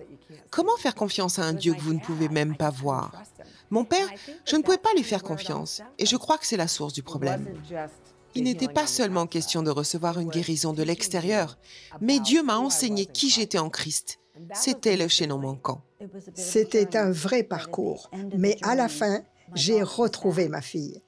comment 0.49 0.77
faire 0.77 0.95
confiance 0.95 1.39
à 1.39 1.43
un 1.43 1.53
Dieu 1.53 1.73
que 1.73 1.81
vous 1.81 1.93
ne 1.93 1.99
pouvez 1.99 2.29
même 2.29 2.55
pas 2.55 2.69
voir? 2.69 3.23
Mon 3.69 3.85
Père, 3.85 4.07
je 4.45 4.55
ne 4.55 4.61
pouvais 4.61 4.77
pas 4.77 4.93
lui 4.95 5.03
faire 5.03 5.23
confiance, 5.23 5.81
et 5.97 6.05
je 6.05 6.15
crois 6.15 6.37
que 6.37 6.45
c'est 6.45 6.57
la 6.57 6.67
source 6.67 6.93
du 6.93 7.03
problème. 7.03 7.47
Il 8.35 8.43
n'était 8.43 8.67
pas 8.67 8.87
seulement 8.87 9.27
question 9.27 9.61
de 9.61 9.69
recevoir 9.69 10.19
une 10.19 10.29
guérison 10.29 10.73
de 10.73 10.83
l'extérieur, 10.83 11.57
mais 12.01 12.19
Dieu 12.19 12.43
m'a 12.43 12.57
enseigné 12.57 13.05
qui 13.05 13.29
j'étais 13.29 13.59
en 13.59 13.69
Christ. 13.69 14.19
C'était 14.53 14.97
le 14.97 15.07
chaînon 15.07 15.37
manquant. 15.37 15.81
C'était 16.33 16.97
un 16.97 17.11
vrai 17.11 17.43
parcours, 17.43 18.09
mais 18.35 18.57
à 18.63 18.75
la 18.75 18.89
fin, 18.89 19.21
j'ai 19.53 19.83
retrouvé 19.83 20.49
ma 20.49 20.61
fille. 20.61 21.01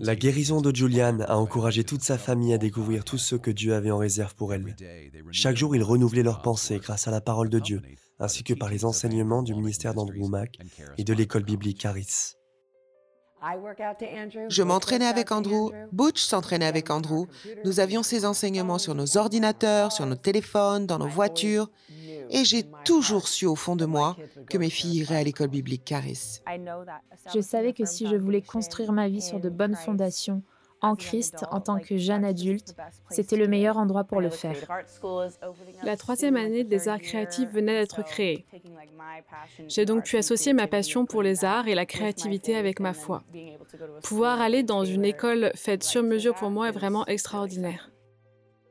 La 0.00 0.16
guérison 0.16 0.60
de 0.60 0.74
Julian 0.74 1.20
a 1.20 1.36
encouragé 1.36 1.84
toute 1.84 2.02
sa 2.02 2.18
famille 2.18 2.52
à 2.52 2.58
découvrir 2.58 3.04
tout 3.04 3.18
ce 3.18 3.36
que 3.36 3.50
Dieu 3.50 3.74
avait 3.74 3.90
en 3.90 3.98
réserve 3.98 4.34
pour 4.34 4.52
elle. 4.52 4.76
Chaque 5.30 5.56
jour, 5.56 5.74
ils 5.74 5.82
renouvelaient 5.82 6.22
leurs 6.22 6.42
pensées 6.42 6.78
grâce 6.78 7.08
à 7.08 7.10
la 7.10 7.20
parole 7.20 7.48
de 7.48 7.58
Dieu, 7.58 7.82
ainsi 8.18 8.44
que 8.44 8.54
par 8.54 8.68
les 8.68 8.84
enseignements 8.84 9.42
du 9.42 9.54
ministère 9.54 9.94
d'Andrew 9.94 10.28
Mack 10.28 10.58
et 10.98 11.04
de 11.04 11.12
l'école 11.12 11.44
biblique 11.44 11.80
Caris. 11.80 12.36
Je 14.48 14.62
m'entraînais 14.62 15.06
avec 15.06 15.30
Andrew, 15.30 15.70
Butch 15.92 16.22
s'entraînait 16.22 16.66
avec 16.66 16.90
Andrew. 16.90 17.26
Nous 17.64 17.80
avions 17.80 18.02
ses 18.02 18.24
enseignements 18.24 18.78
sur 18.78 18.94
nos 18.94 19.16
ordinateurs, 19.16 19.92
sur 19.92 20.06
nos 20.06 20.14
téléphones, 20.14 20.86
dans 20.86 20.98
nos 20.98 21.08
voitures. 21.08 21.70
Et 22.30 22.44
j'ai 22.44 22.64
toujours 22.84 23.28
su 23.28 23.46
au 23.46 23.54
fond 23.54 23.76
de 23.76 23.84
moi 23.84 24.16
que 24.48 24.58
mes 24.58 24.70
filles 24.70 25.00
iraient 25.00 25.18
à 25.18 25.22
l'école 25.22 25.48
biblique 25.48 25.84
Caris. 25.84 26.40
Je 27.34 27.40
savais 27.40 27.72
que 27.72 27.84
si 27.84 28.06
je 28.08 28.16
voulais 28.16 28.42
construire 28.42 28.92
ma 28.92 29.08
vie 29.08 29.22
sur 29.22 29.38
de 29.38 29.48
bonnes 29.48 29.76
fondations, 29.76 30.42
en 30.80 30.94
Christ 30.94 31.44
en 31.50 31.60
tant 31.60 31.78
que 31.78 31.96
jeune 31.96 32.24
adulte, 32.24 32.76
c'était 33.10 33.36
le 33.36 33.48
meilleur 33.48 33.76
endroit 33.76 34.04
pour 34.04 34.20
le 34.20 34.30
faire. 34.30 34.56
La 35.82 35.96
troisième 35.96 36.36
année 36.36 36.64
des 36.64 36.88
arts 36.88 37.00
créatifs 37.00 37.50
venait 37.50 37.80
d'être 37.80 38.02
créée. 38.04 38.46
J'ai 39.68 39.84
donc 39.84 40.04
pu 40.04 40.16
associer 40.16 40.52
ma 40.52 40.66
passion 40.66 41.06
pour 41.06 41.22
les 41.22 41.44
arts 41.44 41.68
et 41.68 41.74
la 41.74 41.86
créativité 41.86 42.56
avec 42.56 42.80
ma 42.80 42.92
foi. 42.92 43.22
Pouvoir 44.02 44.40
aller 44.40 44.62
dans 44.62 44.84
une 44.84 45.04
école 45.04 45.50
faite 45.54 45.82
sur 45.82 46.02
mesure 46.02 46.34
pour 46.34 46.50
moi 46.50 46.68
est 46.68 46.72
vraiment 46.72 47.06
extraordinaire. 47.06 47.90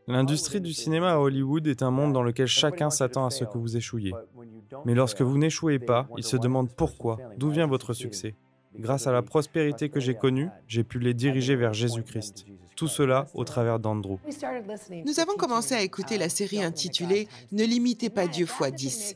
L'industrie 0.07 0.61
du 0.61 0.71
cinéma 0.71 1.13
à 1.13 1.17
Hollywood 1.17 1.65
est 1.65 1.81
un 1.81 1.89
monde 1.89 2.13
dans 2.13 2.21
lequel 2.21 2.45
chacun 2.45 2.91
s'attend 2.91 3.25
à 3.25 3.31
ce 3.31 3.43
que 3.43 3.57
vous 3.57 3.75
échouiez. 3.75 4.13
Mais 4.85 4.93
lorsque 4.93 5.21
vous 5.21 5.37
n'échouez 5.37 5.79
pas, 5.79 6.07
ils 6.15 6.23
se 6.23 6.37
demandent 6.37 6.69
pourquoi, 6.75 7.17
d'où 7.37 7.49
vient 7.49 7.65
votre 7.65 7.93
succès? 7.93 8.35
Grâce 8.79 9.07
à 9.07 9.11
la 9.11 9.21
prospérité 9.21 9.89
que 9.89 9.99
j'ai 9.99 10.15
connue, 10.15 10.49
j'ai 10.67 10.83
pu 10.83 10.99
les 10.99 11.13
diriger 11.13 11.55
vers 11.55 11.73
Jésus-Christ. 11.73 12.45
Tout 12.75 12.87
cela 12.87 13.27
au 13.33 13.45
travers 13.45 13.79
d'Andrew. 13.79 14.17
Nous 15.05 15.19
avons 15.19 15.35
commencé 15.37 15.73
à 15.73 15.81
écouter 15.81 16.17
la 16.17 16.27
série 16.27 16.61
intitulée 16.61 17.27
Ne 17.53 17.63
limitez 17.63 18.09
pas 18.09 18.27
Dieu 18.27 18.45
x 18.45 18.71
10. 18.71 19.15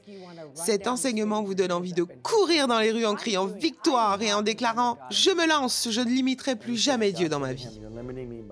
Cet 0.53 0.87
enseignement 0.87 1.43
vous 1.43 1.55
donne 1.55 1.73
envie 1.73 1.93
de 1.93 2.03
courir 2.23 2.67
dans 2.67 2.79
les 2.79 2.91
rues 2.91 3.05
en 3.05 3.15
criant 3.15 3.47
victoire 3.47 4.21
et 4.21 4.31
en 4.31 4.41
déclarant 4.41 4.97
Je 5.11 5.31
me 5.31 5.47
lance, 5.47 5.89
je 5.91 5.99
ne 5.99 6.09
limiterai 6.09 6.55
plus 6.55 6.77
jamais 6.77 7.11
Dieu 7.11 7.27
dans 7.27 7.39
ma 7.39 7.53
vie. 7.53 7.81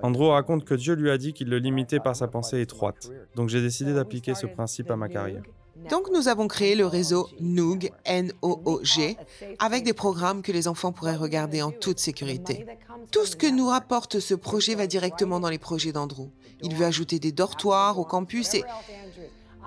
Andrew 0.03 0.29
raconte 0.29 0.65
que 0.65 0.75
Dieu 0.75 0.93
lui 0.95 1.09
a 1.09 1.17
dit 1.17 1.33
qu'il 1.33 1.49
le 1.49 1.57
limitait 1.57 1.99
par 1.99 2.15
sa 2.15 2.27
pensée 2.27 2.59
étroite. 2.59 3.09
Donc 3.35 3.47
j'ai 3.47 3.61
décidé 3.61 3.93
d'appliquer 3.93 4.35
ce 4.35 4.45
principe 4.45 4.91
à 4.91 4.97
ma 4.97 5.07
carrière. 5.07 5.43
Donc 5.89 6.09
nous 6.11 6.27
avons 6.27 6.47
créé 6.47 6.75
le 6.75 6.85
réseau 6.85 7.29
Noog, 7.39 7.91
N-O-O-G, 8.05 9.17
avec 9.59 9.83
des 9.83 9.93
programmes 9.93 10.41
que 10.41 10.51
les 10.51 10.67
enfants 10.67 10.91
pourraient 10.91 11.15
regarder 11.15 11.61
en 11.61 11.71
toute 11.71 11.99
sécurité. 11.99 12.65
Tout 13.11 13.25
ce 13.25 13.35
que 13.35 13.47
nous 13.47 13.67
rapporte 13.67 14.19
ce 14.19 14.33
projet 14.33 14.75
va 14.75 14.87
directement 14.87 15.39
dans 15.39 15.49
les 15.49 15.59
projets 15.59 15.91
d'Andrew. 15.91 16.29
Il 16.61 16.75
veut 16.75 16.85
ajouter 16.85 17.19
des 17.19 17.31
dortoirs 17.31 17.99
au 17.99 18.03
campus 18.03 18.53
et 18.55 18.63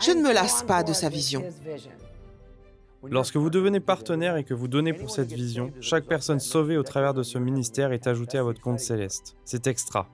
je 0.01 0.11
ne 0.11 0.23
me 0.23 0.33
lasse 0.33 0.63
pas 0.63 0.83
de 0.83 0.93
sa 0.93 1.09
vision. 1.09 1.45
Lorsque 3.09 3.37
vous 3.37 3.51
devenez 3.51 3.81
partenaire 3.81 4.37
et 4.37 4.45
que 4.45 4.53
vous 4.53 4.69
donnez 4.69 4.93
pour 4.93 5.11
cette 5.11 5.33
vision, 5.33 5.73
chaque 5.81 6.05
personne 6.05 6.39
sauvée 6.39 6.77
au 6.77 6.83
travers 6.83 7.15
de 7.15 7.23
ce 7.23 7.39
ministère 7.39 7.93
est 7.93 8.07
ajoutée 8.07 8.39
à 8.39 8.43
votre 8.43 8.61
compte 8.61 8.79
céleste. 8.79 9.37
C'est 9.45 9.67
extra. 9.67 10.09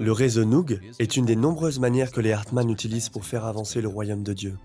Le 0.00 0.12
réseau 0.12 0.44
Noog 0.44 0.80
est 0.98 1.16
une 1.16 1.24
des 1.24 1.36
nombreuses 1.36 1.78
manières 1.78 2.10
que 2.10 2.20
les 2.20 2.32
Hartman 2.32 2.68
utilisent 2.68 3.08
pour 3.08 3.24
faire 3.24 3.44
avancer 3.44 3.80
le 3.80 3.88
royaume 3.88 4.22
de 4.22 4.32
Dieu. 4.32 4.58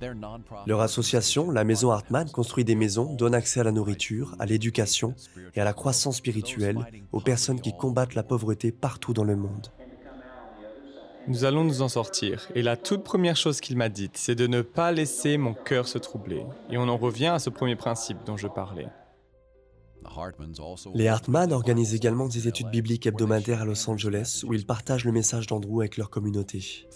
Leur 0.65 0.81
association, 0.81 1.51
la 1.51 1.63
Maison 1.63 1.91
Hartman, 1.91 2.29
construit 2.31 2.65
des 2.65 2.75
maisons, 2.75 3.13
donne 3.13 3.35
accès 3.35 3.59
à 3.59 3.63
la 3.63 3.71
nourriture, 3.71 4.35
à 4.39 4.45
l'éducation 4.45 5.13
et 5.55 5.61
à 5.61 5.63
la 5.63 5.73
croissance 5.73 6.17
spirituelle 6.17 6.79
aux 7.11 7.21
personnes 7.21 7.61
qui 7.61 7.75
combattent 7.77 8.15
la 8.15 8.23
pauvreté 8.23 8.71
partout 8.71 9.13
dans 9.13 9.23
le 9.23 9.35
monde. 9.35 9.67
Nous 11.27 11.43
allons 11.43 11.65
nous 11.65 11.81
en 11.81 11.89
sortir. 11.89 12.47
Et 12.55 12.61
la 12.61 12.77
toute 12.77 13.03
première 13.03 13.35
chose 13.35 13.59
qu'il 13.59 13.75
m'a 13.75 13.89
dite, 13.89 14.15
c'est 14.15 14.35
de 14.35 14.47
ne 14.47 14.61
pas 14.61 14.93
laisser 14.93 15.37
mon 15.37 15.53
cœur 15.53 15.87
se 15.87 15.97
troubler. 15.97 16.45
Et 16.69 16.77
on 16.77 16.87
en 16.87 16.97
revient 16.97 17.27
à 17.27 17.39
ce 17.39 17.49
premier 17.49 17.75
principe 17.75 18.17
dont 18.25 18.37
je 18.37 18.47
parlais. 18.47 18.87
Les 20.95 21.07
Hartman 21.09 21.51
organisent 21.51 21.93
également 21.93 22.27
des 22.27 22.47
études 22.47 22.69
bibliques 22.69 23.05
hebdomadaires 23.05 23.61
à 23.61 23.65
Los 23.65 23.89
Angeles 23.89 24.43
où 24.47 24.53
ils 24.53 24.65
partagent 24.65 25.03
le 25.03 25.11
message 25.11 25.47
d'Andrew 25.47 25.81
avec 25.81 25.97
leur 25.97 26.09
communauté. 26.09 26.87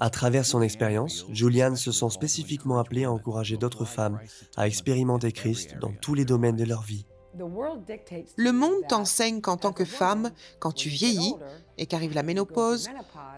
À 0.00 0.10
travers 0.10 0.46
son 0.46 0.62
expérience, 0.62 1.26
Julianne 1.30 1.76
se 1.76 1.92
sent 1.92 2.10
spécifiquement 2.10 2.78
appelée 2.78 3.04
à 3.04 3.12
encourager 3.12 3.58
d'autres 3.58 3.84
femmes 3.84 4.18
à 4.56 4.66
expérimenter 4.66 5.30
Christ 5.32 5.76
dans 5.78 5.92
tous 5.92 6.14
les 6.14 6.24
domaines 6.24 6.56
de 6.56 6.64
leur 6.64 6.82
vie. 6.82 7.04
Le 8.36 8.52
monde 8.52 8.86
t'enseigne 8.88 9.40
qu'en 9.40 9.56
tant 9.56 9.72
que 9.72 9.84
femme, 9.84 10.30
quand 10.58 10.72
tu 10.72 10.88
vieillis 10.88 11.34
et 11.78 11.86
qu'arrive 11.86 12.14
la 12.14 12.22
ménopause, 12.22 12.88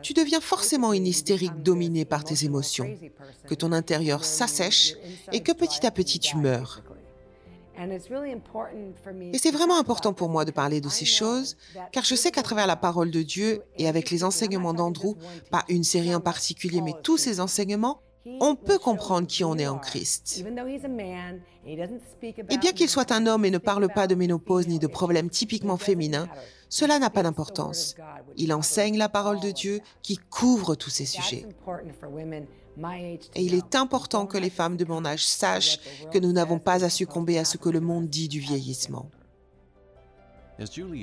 tu 0.02 0.12
deviens 0.14 0.40
forcément 0.40 0.92
une 0.92 1.06
hystérique 1.06 1.62
dominée 1.62 2.04
par 2.04 2.24
tes 2.24 2.44
émotions, 2.44 2.96
que 3.46 3.54
ton 3.54 3.72
intérieur 3.72 4.24
s'assèche 4.24 4.94
et 5.32 5.40
que 5.40 5.52
petit 5.52 5.86
à 5.86 5.90
petit 5.90 6.18
tu 6.18 6.36
meurs. 6.36 6.82
Et 9.32 9.38
c'est 9.38 9.50
vraiment 9.50 9.78
important 9.78 10.12
pour 10.12 10.28
moi 10.28 10.44
de 10.44 10.50
parler 10.50 10.80
de 10.80 10.88
ces 10.88 11.04
choses, 11.04 11.56
car 11.90 12.04
je 12.04 12.14
sais 12.14 12.30
qu'à 12.30 12.42
travers 12.42 12.66
la 12.66 12.76
parole 12.76 13.10
de 13.10 13.22
Dieu 13.22 13.62
et 13.78 13.88
avec 13.88 14.10
les 14.10 14.24
enseignements 14.24 14.74
d'Andrew, 14.74 15.16
pas 15.50 15.64
une 15.68 15.84
série 15.84 16.14
en 16.14 16.20
particulier, 16.20 16.80
mais 16.80 16.94
tous 17.02 17.16
ces 17.16 17.40
enseignements, 17.40 18.00
on 18.26 18.54
peut 18.54 18.78
comprendre 18.78 19.26
qui 19.26 19.44
on 19.44 19.56
est 19.56 19.66
en 19.66 19.78
Christ. 19.78 20.44
Et 21.64 22.58
bien 22.58 22.72
qu'il 22.72 22.88
soit 22.88 23.12
un 23.12 23.26
homme 23.26 23.44
et 23.44 23.50
ne 23.50 23.58
parle 23.58 23.88
pas 23.88 24.06
de 24.06 24.14
ménopause 24.14 24.68
ni 24.68 24.78
de 24.78 24.86
problèmes 24.86 25.30
typiquement 25.30 25.76
féminins, 25.76 26.28
cela 26.68 26.98
n'a 26.98 27.10
pas 27.10 27.22
d'importance. 27.22 27.96
Il 28.36 28.52
enseigne 28.52 28.96
la 28.96 29.08
parole 29.08 29.40
de 29.40 29.50
Dieu 29.50 29.80
qui 30.02 30.18
couvre 30.30 30.74
tous 30.74 30.90
ces 30.90 31.04
sujets. 31.04 31.46
Et 33.34 33.42
il 33.42 33.54
est 33.54 33.74
important 33.74 34.26
que 34.26 34.38
les 34.38 34.50
femmes 34.50 34.76
de 34.76 34.84
mon 34.84 35.04
âge 35.04 35.26
sachent 35.26 35.78
que 36.10 36.18
nous 36.18 36.32
n'avons 36.32 36.58
pas 36.58 36.84
à 36.84 36.88
succomber 36.88 37.38
à 37.38 37.44
ce 37.44 37.58
que 37.58 37.68
le 37.68 37.80
monde 37.80 38.08
dit 38.08 38.28
du 38.28 38.40
vieillissement. 38.40 39.10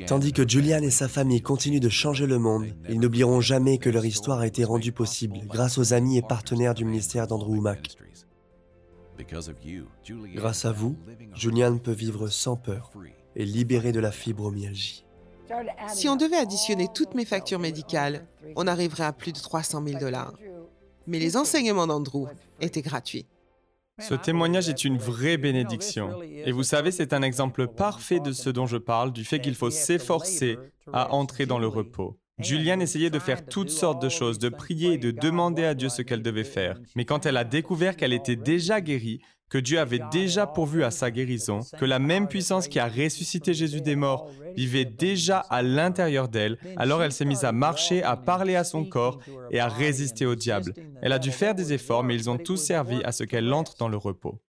Tandis 0.08 0.32
que 0.32 0.48
Julian 0.48 0.82
et 0.82 0.92
sa 0.92 1.08
famille 1.08 1.42
continuent 1.42 1.80
de 1.80 1.90
changer 1.90 2.28
le 2.28 2.40
monde, 2.40 2.68
ils 2.88 3.00
n'oublieront 3.00 3.42
jamais 3.42 3.78
que 3.78 3.90
leur 3.90 4.06
histoire 4.06 4.40
a 4.40 4.48
été 4.48 4.64
rendue 4.64 4.92
possible 4.92 5.40
grâce 5.48 5.78
aux 5.78 5.94
amis 5.94 6.18
et 6.18 6.22
partenaires 6.22 6.74
du 6.74 6.86
ministère 6.86 7.28
d'Andrew 7.28 7.60
Mack. 7.60 7.98
Grâce 10.36 10.66
à 10.66 10.72
vous, 10.72 10.96
Julian 11.34 11.78
peut 11.78 11.92
vivre 11.92 12.30
sans 12.30 12.56
peur 12.56 12.92
et 13.36 13.46
libéré 13.46 13.92
de 13.92 14.00
la 14.00 14.12
fibromyalgie. 14.12 15.06
Si 15.88 16.08
on 16.08 16.16
devait 16.16 16.38
additionner 16.38 16.88
toutes 16.94 17.16
mes 17.16 17.26
factures 17.26 17.60
médicales, 17.60 18.28
on 18.56 18.68
arriverait 18.68 19.06
à 19.06 19.14
plus 19.14 19.34
de 19.34 19.40
300 19.40 19.84
000 19.86 20.00
dollars. 20.00 20.34
Mais 21.08 21.20
les 21.20 21.38
enseignements 21.38 21.88
d'Andrew 21.88 22.28
étaient 22.62 22.82
gratuits. 22.82 23.26
Ce 24.00 24.14
témoignage 24.16 24.70
est 24.70 24.86
une 24.86 24.98
vraie 24.98 25.38
bénédiction. 25.38 26.22
Et 26.24 26.52
vous 26.52 26.64
savez, 26.64 26.92
c'est 26.92 27.14
un 27.14 27.22
exemple 27.22 27.68
parfait 27.68 28.20
de 28.20 28.32
ce 28.32 28.50
dont 28.50 28.68
je 28.68 28.78
parle, 28.78 29.12
du 29.12 29.26
fait 29.26 29.40
qu'il 29.40 29.56
faut 29.56 29.70
s'efforcer 29.70 30.58
à 30.94 31.14
entrer 31.14 31.46
dans 31.46 31.60
le 31.60 31.68
repos. 31.68 32.20
Juliane 32.40 32.82
essayait 32.82 33.10
de 33.10 33.20
faire 33.20 33.46
toutes 33.46 33.70
sortes 33.70 34.02
de 34.02 34.08
choses, 34.08 34.40
de 34.40 34.48
prier 34.48 34.94
et 34.94 34.98
de 34.98 35.12
demander 35.12 35.66
à 35.66 35.74
Dieu 35.74 35.90
ce 35.90 36.02
qu'elle 36.02 36.22
devait 36.22 36.46
faire. 36.46 36.80
Mais 36.96 37.04
quand 37.04 37.26
elle 37.26 37.36
a 37.36 37.44
découvert 37.44 37.98
qu'elle 37.98 38.14
était 38.14 38.38
déjà 38.38 38.80
guérie, 38.80 39.20
que 39.50 39.58
Dieu 39.58 39.80
avait 39.80 40.02
déjà 40.12 40.48
pourvu 40.48 40.84
à 40.84 40.92
sa 40.92 41.12
guérison, 41.12 41.62
que 41.78 41.86
la 41.86 42.00
même 42.00 42.28
puissance 42.28 42.68
qui 42.68 42.80
a 42.80 42.88
ressuscité 42.88 43.54
Jésus 43.54 43.82
des 43.82 43.96
morts 43.96 44.30
vivait 44.56 44.86
déjà 44.86 45.40
à 45.40 45.62
l'intérieur 45.62 46.28
d'elle, 46.28 46.58
alors 46.78 47.04
elle 47.04 47.12
s'est 47.12 47.26
mise 47.26 47.44
à 47.44 47.52
marcher, 47.52 48.04
à 48.04 48.16
parler 48.16 48.56
à 48.56 48.64
son 48.64 48.86
corps 48.86 49.20
et 49.52 49.60
à 49.60 49.68
résister 49.68 50.26
au 50.26 50.36
diable. 50.36 50.74
Elle 51.02 51.14
a 51.14 51.20
dû 51.20 51.32
faire 51.32 51.56
des 51.56 51.74
efforts, 51.74 52.04
mais 52.04 52.16
ils 52.16 52.30
ont 52.30 52.38
tous 52.38 52.58
servi 52.58 53.02
à 53.04 53.12
ce 53.12 53.24
qu'elle 53.24 53.52
entre 53.54 53.76
dans 53.78 53.90
le 53.90 53.98
repos. 53.98 54.40